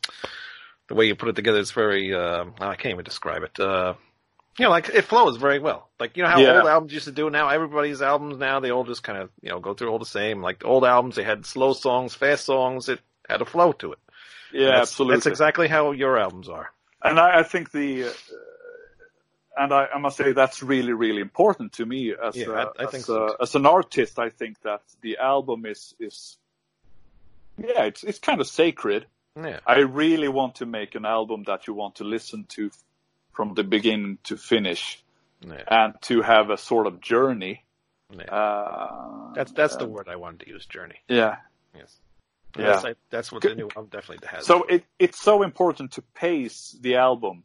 [0.87, 2.13] the way you put it together is very.
[2.13, 3.59] Uh, I can't even describe it.
[3.59, 3.93] Uh,
[4.59, 5.89] you know, like it flows very well.
[5.99, 6.57] Like you know how Yeah.
[6.57, 7.29] old albums used to do.
[7.29, 10.05] Now everybody's albums now they all just kind of you know go through all the
[10.05, 10.41] same.
[10.41, 12.89] Like the old albums, they had slow songs, fast songs.
[12.89, 12.99] It
[13.29, 13.99] had a flow to it.
[14.51, 15.15] Yeah, that's, absolutely.
[15.17, 16.71] That's exactly how your albums are.
[17.01, 18.11] and I, I think the, uh,
[19.57, 22.63] and I, I must say that's really, really important to me as Yeah, a, I-
[22.79, 23.35] I as, think a- so too.
[23.41, 24.19] as an artist.
[24.19, 26.37] I think that the album is is
[27.57, 29.05] yeah, it's it's kind of sacred.
[29.35, 29.59] Yeah.
[29.65, 32.69] I really want to make an album that you want to listen to
[33.33, 35.01] from the beginning to finish,
[35.41, 35.63] Yeah.
[35.67, 37.63] and to have a sort of journey.
[38.13, 38.23] yeah.
[38.23, 40.65] Uh, That's that's the uh, word I wanted to use.
[40.65, 40.99] Journey.
[41.07, 41.37] yeah.
[41.75, 41.95] Yes.
[42.57, 42.65] Yeah.
[42.65, 44.45] That's, I, that's what the new album definitely has.
[44.45, 47.43] So it it's so important to pace the album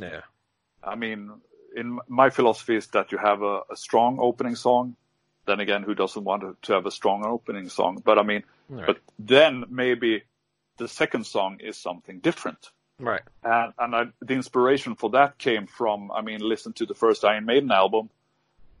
[0.00, 0.22] yeah.
[0.84, 1.30] I mean,
[1.76, 4.96] in my philosophy is that you have a, a strong opening song.
[5.46, 8.00] Then again, who doesn't want to, have a strong opening song?
[8.04, 8.86] But I mean, Right.
[8.86, 10.22] but then maybe
[10.78, 12.70] the second song is something different.
[12.98, 13.22] Right.
[13.42, 17.24] And, and I, the inspiration for that came from, I mean, listen to the first
[17.24, 18.08] Iron Maiden album.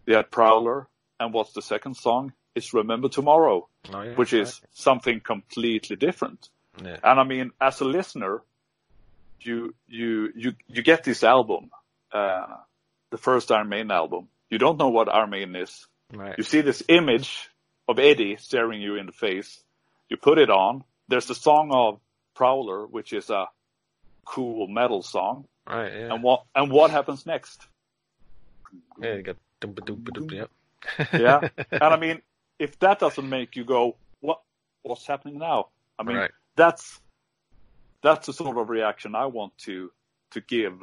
[0.04, 0.86] They had Prowler.
[1.20, 2.32] And what's the second song?
[2.54, 4.14] It's Remember Tomorrow, Oh, yeah.
[4.14, 6.48] which is something completely different.
[6.82, 6.98] Yeah.
[7.02, 8.42] And I mean, as a listener,
[9.40, 11.70] you you you you get this album,
[12.12, 12.46] uh,
[13.10, 14.28] the first Iron Maiden album.
[14.50, 15.86] You don't know what Iron Maiden is.
[16.12, 16.34] Right.
[16.36, 17.48] You see this image
[17.88, 19.62] of Eddie staring you in the face.
[20.08, 20.84] You put it on.
[21.08, 22.00] There's the song of
[22.34, 23.46] Prowler, which is a
[24.24, 25.46] cool metal song.
[25.66, 25.92] Right.
[25.92, 26.12] Yeah.
[26.14, 27.66] And what and what happens next?
[29.00, 29.14] yeah.
[29.14, 29.36] You got.
[29.60, 30.50] dum, ba, dum, ba, dum, Yep.
[31.12, 31.48] Yeah.
[31.70, 32.20] and I mean,
[32.58, 34.40] if that doesn't make you go, what
[34.82, 35.68] what's happening now?
[35.98, 36.30] I mean, Right.
[36.56, 37.00] that's
[38.02, 39.90] that's the sort of reaction I want to
[40.32, 40.74] to give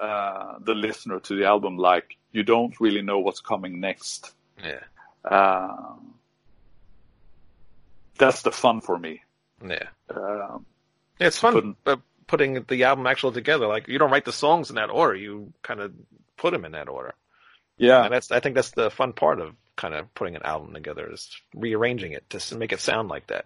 [0.00, 1.76] uh, the listener to the album.
[1.76, 4.32] Like you don't really know what's coming next.
[4.62, 4.80] Yeah.
[5.30, 6.14] Um,
[8.18, 9.22] that's the fun for me.
[9.66, 9.88] Yeah.
[10.14, 10.64] Um,
[11.18, 13.66] Yeah, it's fun Couldn't- uh, putting the album actually together.
[13.66, 15.92] Like you don't write the songs in that order; you kind of
[16.36, 17.14] put them in that order.
[17.78, 20.72] yeah, And that's I think that's the fun part of kind of putting an album
[20.74, 23.44] together is rearranging it to make it sound like that.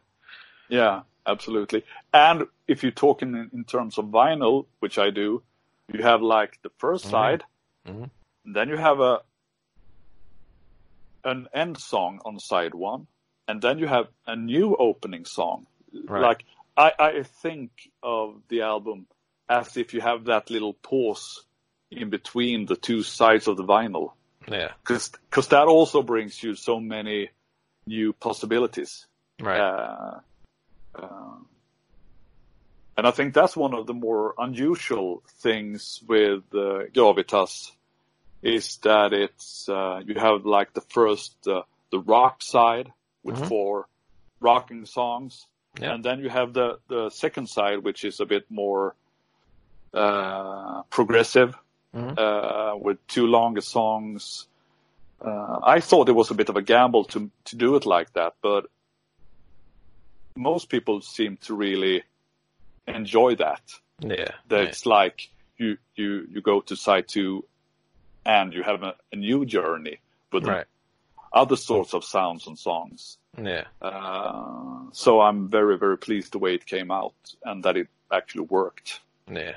[0.69, 1.85] yeah, absolutely.
[2.15, 5.43] And if you're talking in, in terms of vinyl, which I do,
[5.93, 7.11] you have like the 1st Mhm.
[7.11, 7.45] side,
[7.87, 8.11] Mhm.
[8.45, 9.23] then you have a
[11.25, 13.07] an end song on side one,
[13.47, 15.67] and then you have a new opening song.
[15.93, 16.23] Right.
[16.23, 16.45] Like
[16.77, 17.71] I, I think
[18.03, 19.07] of the album
[19.49, 21.45] as if you have that little pause
[21.91, 24.13] in between the two sides of the vinyl,
[24.49, 24.73] Yeah.
[24.81, 27.31] because that also brings you so many
[27.87, 29.07] new possibilities.
[29.41, 29.61] Right.
[29.61, 30.21] Uh,
[30.95, 31.37] uh,
[33.01, 37.73] and I think that's one of the more unusual things with uh, Gravitas
[38.43, 42.93] is that it's uh, you have like the first uh, the rock side
[43.25, 43.49] with Mhm.
[43.49, 43.89] four
[44.41, 45.47] rocking songs,
[45.81, 45.95] Yeah.
[45.95, 48.95] and then you have the the second side which is a bit more
[49.95, 51.57] uh, progressive
[51.95, 52.19] Mhm.
[52.19, 54.47] uh, with two longer songs.
[55.25, 58.13] Uh, I thought it was a bit of a gamble to to do it like
[58.13, 58.67] that, but
[60.37, 62.03] most people seem to really
[62.87, 63.63] enjoy that.
[64.01, 64.31] yeah.
[64.49, 64.69] That yeah.
[64.69, 67.45] it's like you you you go to side two,
[68.25, 69.99] and you have a, a new journey
[70.33, 70.67] with Right.
[71.33, 73.19] other sorts of sounds and songs.
[73.41, 73.65] Yeah.
[73.81, 77.15] Uh, so I'm very very pleased the way it came out
[77.45, 79.01] and that it actually worked.
[79.29, 79.55] Yeah.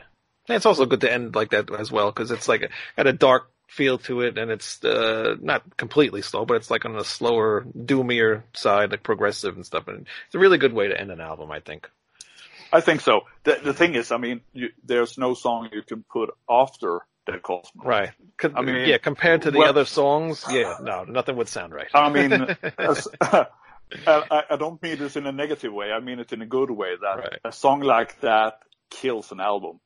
[0.48, 3.08] And it's also good to end like that as well because it's like a, got
[3.08, 6.94] a dark feel to it and it's uh, not completely slow, but it's like on
[6.96, 9.88] the slower, doomier side, like progressive and stuff.
[9.88, 11.90] And it's a really good way to end an album, I think.
[12.74, 13.22] I think so.
[13.44, 17.42] The, the thing is, I mean, you, there's no song you can put after Dead
[17.42, 17.84] Cosmo.
[17.84, 18.10] Right.
[18.44, 21.74] I mean, yeah, compared to the well- other songs, yeah, uh, no, nothing would sound
[21.74, 21.88] right.
[21.94, 22.34] I mean,
[22.78, 25.92] as, I, I don't mean this in a negative way.
[25.92, 26.96] I mean it in a good way.
[27.00, 27.40] That Right.
[27.46, 28.60] a song like that
[28.90, 29.80] kills an album.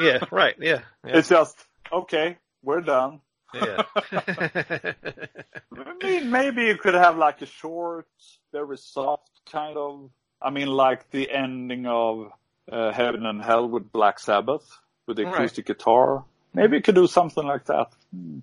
[0.00, 0.80] yeah, right, yeah.
[1.04, 1.16] Yeah.
[1.18, 1.56] It's just
[1.90, 3.20] okay, we're done.
[3.54, 3.82] yeah.
[4.12, 8.06] I mean, maybe you could have like a short,
[8.52, 10.10] very soft kind of.
[10.44, 12.32] I mean, like the ending of
[12.70, 15.34] uh, Heaven and Hell with Black Sabbath with the Right.
[15.34, 16.24] acoustic guitar.
[16.54, 17.88] Maybe you could do something like that.
[18.14, 18.38] Hmm.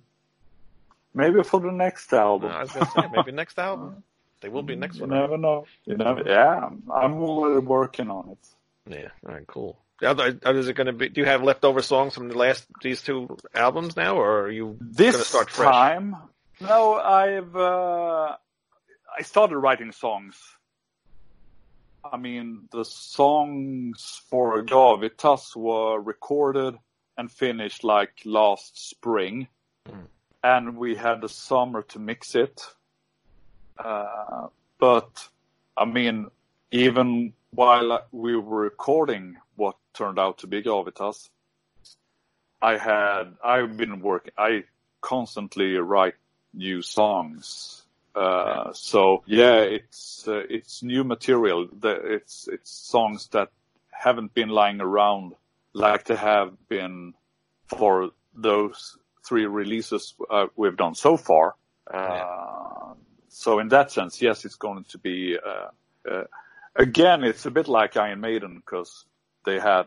[1.14, 2.50] Maybe for the next album.
[2.52, 4.02] I was gonna say, maybe next album.
[4.40, 5.10] They will be next You one.
[5.10, 5.66] never know.
[5.84, 6.22] You never.
[6.24, 8.48] Yeah, I'm already working on it.
[8.92, 9.08] Yeah.
[9.26, 9.46] All right.
[9.46, 9.76] Cool.
[10.02, 11.10] Is it going to be?
[11.10, 14.78] Do you have leftover songs from the last these two albums now, or are you
[14.80, 15.70] This going to start fresh?
[15.70, 16.16] time,
[16.58, 18.36] no, I've uh,
[19.18, 20.36] I started writing songs.
[22.04, 26.78] I mean, the songs for Gravitas were recorded
[27.16, 29.48] and finished like last spring,
[29.88, 30.06] Mm.
[30.42, 32.62] and we had the summer to mix it.
[33.78, 34.48] Uh,
[34.78, 35.28] but
[35.76, 36.30] I mean,
[36.70, 41.30] even while we were recording what turned out to be Gravitas,
[42.62, 44.32] I had I've been working.
[44.36, 44.64] I
[45.00, 46.14] constantly write
[46.52, 47.79] new songs.
[48.14, 51.68] Uh, so yeah, it's uh, it's new material.
[51.72, 53.50] The- It's it's songs that
[53.90, 55.34] haven't been lying around
[55.72, 57.14] like they have been
[57.66, 61.54] for those three releases uh, we've done so far.
[61.92, 62.94] Uh,
[63.28, 65.36] so in that sense, yes, it's going to be.
[65.38, 66.24] Uh, uh,
[66.74, 69.04] again, it's a bit like Iron Maiden because
[69.44, 69.84] they had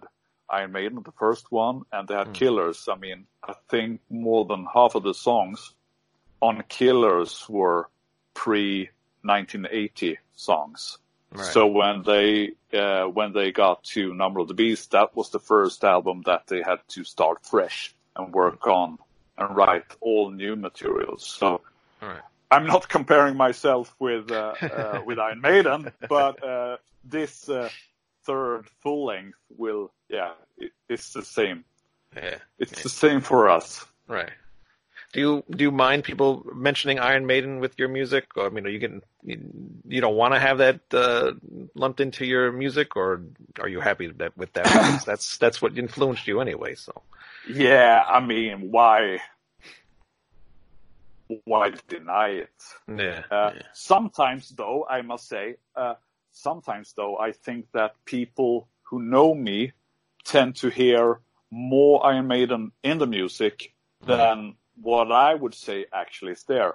[0.49, 2.34] Iron Maiden, the first one, and they had Mm.
[2.34, 2.88] Killers.
[2.88, 5.74] I mean, I think more than half of the songs
[6.41, 7.89] on Killers were
[8.34, 8.89] pre
[9.21, 10.97] 1980 songs.
[11.31, 11.45] Right.
[11.45, 15.39] So when they uh, when they got to Number of the Beast, that was the
[15.39, 18.99] first album that they had to start fresh and work on
[19.38, 21.25] and write all new materials.
[21.25, 21.61] So
[22.01, 22.21] right.
[22.51, 27.69] I'm not comparing myself with uh, uh, with Iron Maiden, but uh, this uh,
[28.25, 31.63] third full length will, yeah, it, it's the same.
[32.15, 32.38] Yeah.
[32.59, 33.86] It's the same for us.
[34.07, 34.31] Right.
[35.14, 38.26] Do you do you mind people mentioning Iron Maiden with your music?
[38.36, 39.39] Or I mean, are you getting you,
[39.88, 41.34] you don't want to have that uh,
[41.76, 43.22] lumped into your music, or
[43.59, 44.74] are you happy that with that?
[44.74, 46.76] Because that's that's what influenced you anyway.
[46.76, 47.03] So
[47.47, 49.20] Yeah, I mean, why
[51.45, 52.64] why deny it?
[52.88, 53.61] yeah, Uh, yeah.
[53.74, 55.95] Sometimes, though, I must say, uh,
[56.32, 59.74] sometimes, though, I think that people who know me
[60.26, 61.20] tend to hear
[61.51, 63.74] more Iron Maiden in the music
[64.05, 66.74] than what I would say actually is there.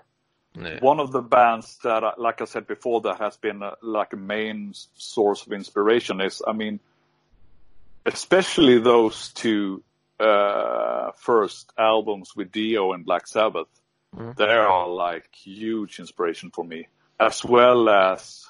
[0.55, 0.79] yeah.
[0.81, 4.13] One of the bands that, I- like I said before, that has been uh, like
[4.13, 6.81] a main source of inspiration is, I mean,
[8.07, 9.83] especially those two
[10.21, 13.69] uh, first albums with Dio and Black Sabbath.
[14.17, 14.37] Mhm.
[14.37, 16.89] They are like huge inspiration for me,
[17.21, 18.47] as well as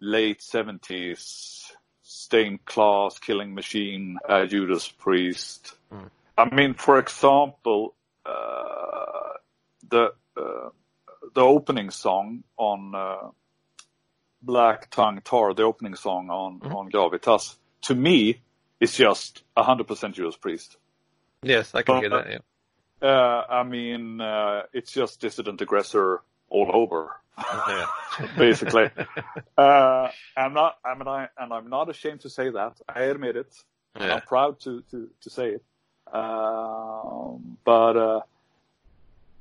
[0.00, 1.70] late seventies
[2.02, 5.74] Stained Class, Killing Machine, uh, Judas Priest.
[5.92, 6.10] Mm.
[6.38, 7.94] I mean, for example,
[8.24, 10.68] the uh,
[11.34, 13.28] the opening song on uh,
[14.42, 16.74] Black Tongue Tar, the opening song on Mhm.
[16.74, 18.40] on Gravitas, to me
[18.80, 20.76] is just hundred percent Judas Priest.
[21.42, 22.30] yes, I can But- hear that.
[22.30, 22.38] Yeah.
[23.02, 27.20] Uh, I mean, uh, it's just Dissident Aggressor all over,
[27.68, 27.86] yeah.
[28.38, 28.88] basically.
[29.58, 32.80] uh, I'm not, I'm not, and I'm not ashamed to say that.
[32.88, 33.52] I admit it.
[34.00, 34.14] Yeah.
[34.14, 35.64] I'm proud to, to, to say it.
[36.12, 38.20] Um, but, uh,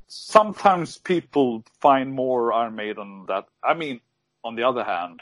[0.07, 4.01] sometimes people find more Iron Maiden that, I mean,
[4.43, 5.21] on the other hand,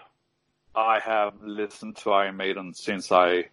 [0.75, 3.49] I have listened to Iron Maiden since I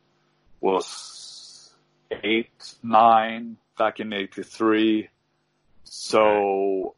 [0.60, 1.74] was
[2.10, 5.08] eight, nine, back in 83.
[5.84, 6.94] So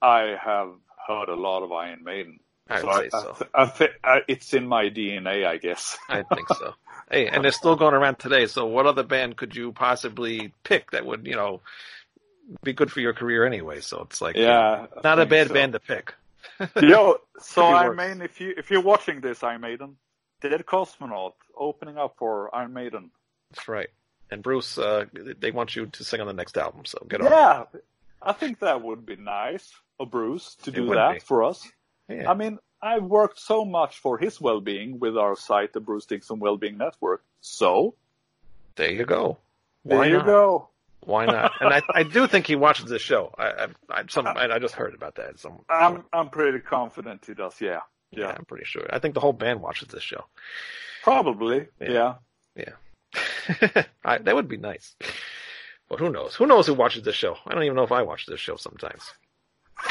[0.00, 0.72] I have
[1.06, 2.40] heard a lot of Iron Maiden.
[2.70, 3.36] I'd So say I, so.
[3.54, 5.98] I, th- I I, it's in my DNA, I guess.
[6.08, 6.74] I think so.
[7.10, 8.46] Hey, and they're still going around today.
[8.46, 11.60] So, what other band could you possibly pick that would, you know,
[12.62, 13.80] be good for your career anyway?
[13.80, 14.86] So it's like, yeah.
[14.96, 15.54] I not a bad so.
[15.54, 16.14] band to pick.
[16.80, 17.96] Yo, so I worse.
[17.96, 19.96] Maiden, if you if you're watching this, Iron Maiden,
[20.40, 23.10] Dead Kosmonaut opening up for Iron Maiden.
[23.50, 23.88] That's right.
[24.30, 25.06] and Bruce, uh,
[25.40, 26.84] they want you to sing on the next album.
[26.84, 27.30] So get on.
[27.30, 27.64] Yeah,
[28.22, 31.20] I think that would be nice of Bruce to do that be.
[31.20, 31.68] for us.
[32.10, 32.30] Yeah.
[32.30, 36.38] I mean, I've worked so much for his well-being with our site, the Bruce Dickinson
[36.38, 37.22] Wellbeing Network.
[37.40, 37.94] So
[38.76, 39.38] there you go.
[39.84, 40.26] there Why you not?
[40.26, 40.68] go.
[41.00, 41.52] Why not?
[41.60, 43.34] And I, I do think he watches this show.
[43.38, 45.38] I, I, I, some, I, I just heard about that.
[45.38, 47.60] Some, I'm I'm pretty confident he does.
[47.60, 47.80] Yeah,
[48.10, 48.86] yeah, yeah, I'm pretty sure.
[48.90, 50.24] I think the whole band watches this show.
[51.02, 51.68] probably.
[51.80, 51.90] Yeah.
[51.90, 52.14] Yeah.
[52.56, 54.94] Yeah, I, that would be nice.
[55.88, 56.34] But who knows?
[56.34, 57.36] Who knows who watches this show?
[57.46, 59.12] I don't even know if I watch this show sometimes.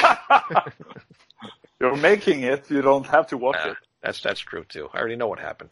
[1.80, 2.70] You're making it.
[2.70, 3.76] You don't have to watch Uh, it.
[4.02, 4.88] that's that's true too.
[4.92, 5.70] I already know what happened.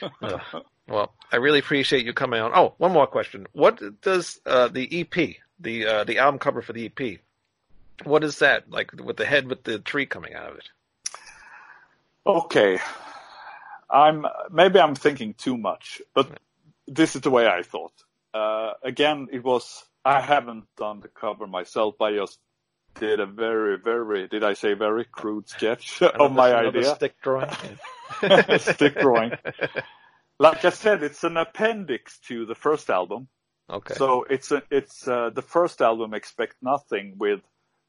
[0.22, 0.40] Ugh.
[0.88, 2.52] well, I really appreciate you coming on.
[2.54, 3.46] Oh, one more question.
[3.52, 7.18] What does uh, the EP, the uh, the album cover for the EP,
[8.04, 10.68] what is that like with the head with the tree coming out of it?
[12.26, 12.78] Okay.
[13.90, 16.38] I'm maybe I'm thinking too much, but
[16.86, 17.92] this is the way I thought.
[18.34, 22.00] Uh, again, it was I haven't done the cover myself.
[22.00, 22.38] I just
[22.94, 26.94] did a very, very did I say very crude sketch of my idea.
[26.94, 27.50] stick drawing.
[28.58, 29.32] Stick drawing.
[30.40, 33.26] Like I said, it's an appendix to the first album.
[33.68, 33.94] Okay.
[33.94, 36.14] So it's a, it's uh, the first album.
[36.14, 37.40] Expect nothing with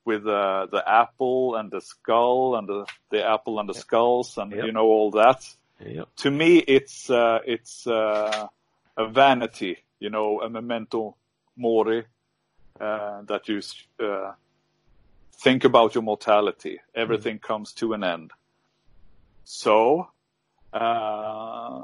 [0.04, 4.52] with uh, the apple and the skull and the the apple and the skulls and
[4.52, 4.66] Yep.
[4.66, 5.46] you know all that.
[5.86, 6.08] Yep.
[6.24, 8.48] To me, it's uh, it's uh,
[8.98, 11.16] a vanity, you know, a memento
[11.56, 12.04] mori
[12.82, 13.62] uh, that you
[14.04, 14.32] uh,
[15.40, 16.80] think about your mortality.
[16.94, 18.32] Everything comes to an end.
[19.46, 20.08] So,
[20.74, 21.82] uh,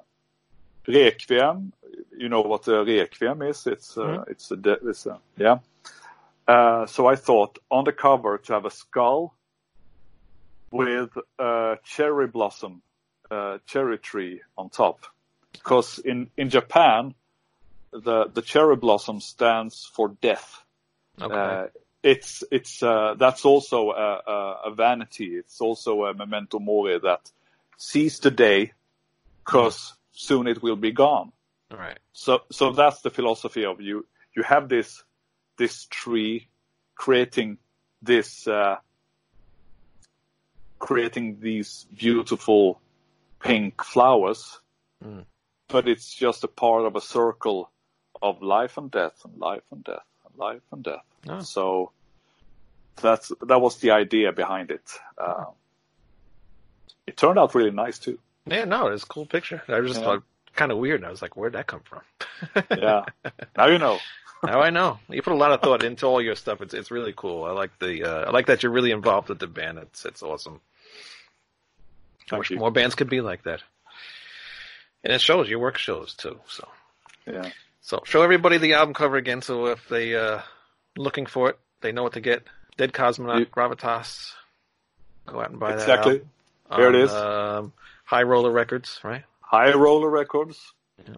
[0.87, 1.73] Requiem,
[2.17, 3.65] you know what a Requiem is?
[3.67, 4.29] It's uh, Mhm.
[4.29, 5.59] it's a de- it's a yeah.
[6.47, 9.33] Uh, so I thought on the cover to have a skull
[10.71, 12.81] with a cherry blossom,
[13.31, 14.99] uh, cherry tree on top,
[15.53, 17.15] because in in Japan,
[17.91, 20.63] the the cherry blossom stands for death.
[21.19, 21.69] Okay.
[22.05, 25.37] It's it's uh, that's also a, a, a vanity.
[25.41, 27.31] It's also a memento mori that
[27.77, 28.73] seize the day,
[29.43, 31.31] because soon it will be gone.
[31.71, 31.97] All right.
[32.13, 34.05] So so that's the philosophy of you.
[34.35, 35.03] You have this
[35.57, 36.47] this tree
[36.93, 37.57] creating
[38.03, 38.75] this uh,
[40.77, 42.79] creating these beautiful
[43.39, 44.61] pink flowers,
[45.03, 45.25] Mm.
[45.67, 47.71] but it's just a part of a circle
[48.21, 51.05] of life and death and life and death and life and death.
[51.27, 51.41] Oh.
[51.41, 51.91] So
[53.01, 54.83] that's that was the idea behind it.
[55.17, 55.45] Uh,
[57.07, 58.19] it turned out really nice too.
[58.45, 59.61] Yeah, no, it's a cool picture.
[59.67, 60.05] I was just Yeah.
[60.07, 60.23] thought
[60.55, 61.01] kind of weird.
[61.01, 62.01] And I was like, where'd that come from?
[62.77, 63.03] Yeah.
[63.57, 63.99] now you know.
[64.43, 64.99] now I know.
[65.09, 66.61] You put a lot of thought into all your stuff.
[66.61, 67.43] It's it's really cool.
[67.45, 69.79] I like the uh, I like that you're really involved with the band.
[69.79, 70.61] It's it's awesome.
[72.31, 72.57] I wish you.
[72.57, 73.61] more bands could be like that.
[75.03, 76.39] And it shows your work shows too.
[76.47, 76.67] So
[77.27, 77.49] Yeah.
[77.81, 79.41] so show everybody the album cover again.
[79.41, 80.41] So if they uh
[80.97, 82.43] looking for it, they know what to get.
[82.77, 84.33] Dead Kosmonaut, You- Gravitas.
[85.25, 85.79] Go out and buy that.
[85.79, 86.21] Exactly.
[86.69, 87.11] There Here it is.
[87.11, 87.73] Um,
[88.03, 89.23] High Roller Records, right?
[89.41, 90.73] High Roller Records.
[91.07, 91.15] Yeah.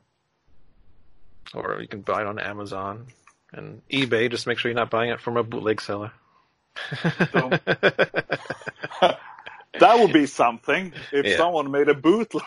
[1.53, 3.07] Or you can buy it on Amazon
[3.53, 4.29] and eBay.
[4.29, 6.11] Just make sure you're not buying it from a bootleg seller.
[7.34, 7.61] Don't-
[9.79, 11.38] That would be something if Yeah.
[11.38, 12.43] someone made a bootleg.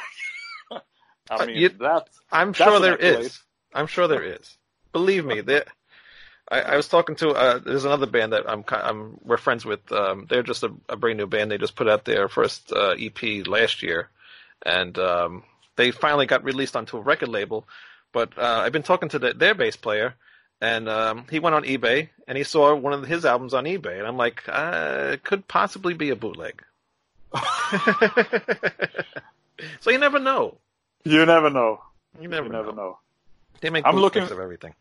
[1.30, 3.40] I mean, you- that I'm That's sure there is.
[3.72, 4.56] I'm sure there is.
[4.92, 5.64] Believe me, there.
[6.50, 9.90] I, I was talking to uh, there's another band that I'm I'm we're friends with.
[9.92, 11.50] Um, they're just a, a brand new band.
[11.50, 14.08] They just put out their first uh, EP last year,
[14.64, 15.42] and um,
[15.76, 17.66] they finally got released onto a record label.
[18.12, 20.14] But uh, I've been talking to the, their bass player,
[20.60, 23.98] and um, he went on eBay and he saw one of his albums on eBay,
[23.98, 26.62] and I'm like, uh, it could possibly be a bootleg.
[29.80, 30.56] so you never know.
[31.04, 31.80] you never know.
[32.20, 32.76] You never, You never know.
[32.76, 32.98] know.
[33.60, 34.74] They make I'm looking- of everything.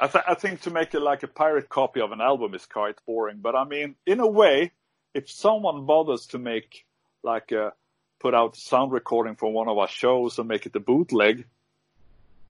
[0.00, 2.66] I, th- I think to make it like a pirate copy of an album is
[2.66, 3.38] quite boring.
[3.40, 4.72] But I mean, in a way,
[5.14, 6.84] if someone bothers to make
[7.22, 7.72] like a
[8.20, 11.46] put out sound recording for one of our shows and make it a bootleg,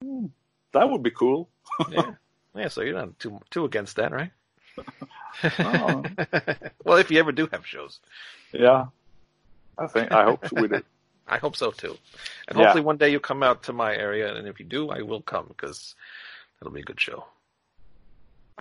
[0.03, 0.27] hmm,
[0.73, 1.49] that would be cool.
[1.91, 2.03] yeah.
[2.57, 4.31] Yeah, so you're not too too against that, right?
[5.59, 6.05] Oh.
[6.85, 7.99] well, if you ever do have shows,
[8.53, 8.87] Yeah,
[9.77, 10.81] I think I hope we do.
[11.27, 11.99] I hope so too.
[12.47, 12.67] And Yeah.
[12.67, 15.21] hopefully one day you come out to my area, and if you do, I will
[15.21, 15.97] come because
[16.61, 17.27] that'll be a good show.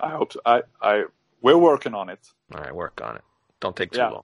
[0.01, 0.39] I hope so.
[0.45, 1.03] I, I,
[1.41, 2.19] we're working on it.
[2.53, 3.21] All right, work on it.
[3.59, 4.09] Don't take too Yeah.
[4.09, 4.23] long.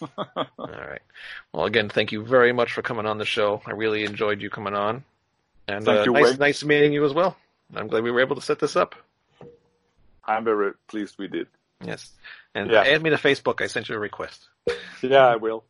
[0.18, 1.00] All right.
[1.52, 3.62] Well, again, thank you very much for coming on the show.
[3.66, 5.04] I really enjoyed you coming on,
[5.68, 7.36] and Thank uh, you, nice, nice meeting you as well.
[7.74, 8.94] I'm glad we were able to set this up.
[10.24, 11.46] I'm very pleased we did.
[11.84, 12.10] Yes,
[12.54, 12.82] and Yeah.
[12.82, 13.60] add me to Facebook.
[13.62, 14.48] I sent you a request.
[15.02, 15.64] Yeah, I will.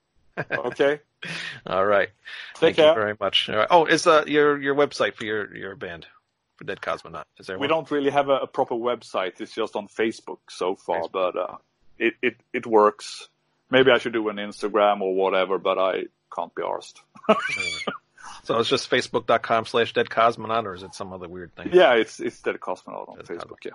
[0.50, 1.00] Okay.
[1.66, 2.08] All right.
[2.54, 2.88] Take Thank care.
[2.88, 3.48] you very much.
[3.48, 3.68] Right.
[3.70, 6.06] Oh, is uh, your your website for your your band?
[6.56, 7.24] For Dead Kosmonaut?
[7.38, 7.68] Is there We one?
[7.70, 9.40] don't really have a, a proper website.
[9.40, 11.12] It's just on Facebook so far, Facebook.
[11.12, 11.56] but uh,
[11.98, 13.28] it, it it works.
[13.70, 16.04] Maybe I should do an Instagram or whatever, but I
[16.34, 17.00] can't be arsed.
[18.44, 21.70] So it's just facebook.com slash Dead Kosmonaut, or is it some other weird thing?
[21.72, 23.64] yeah, it's it's Dead Kosmonaut on Dead Facebook.
[23.64, 23.70] Yeah,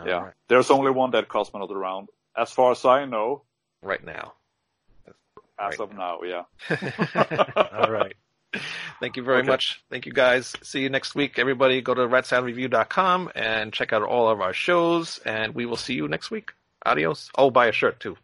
[0.00, 0.22] All yeah.
[0.24, 0.32] right.
[0.48, 3.42] There's only one Dead Kosmonaut around, as far as I know,
[3.82, 4.34] Right now.
[5.06, 6.20] as Right of now.
[6.22, 6.44] Yeah.
[7.72, 8.14] All right.
[9.00, 9.48] Thank you very Okay.
[9.48, 9.82] much.
[9.90, 10.54] Thank you guys.
[10.62, 11.38] See you next week.
[11.38, 15.94] Everybody go to ratsaladreview.com and check out all of our shows and we will see
[15.94, 16.52] you next week.
[16.86, 17.30] Adios.
[17.36, 18.16] Oh, buy a shirt too.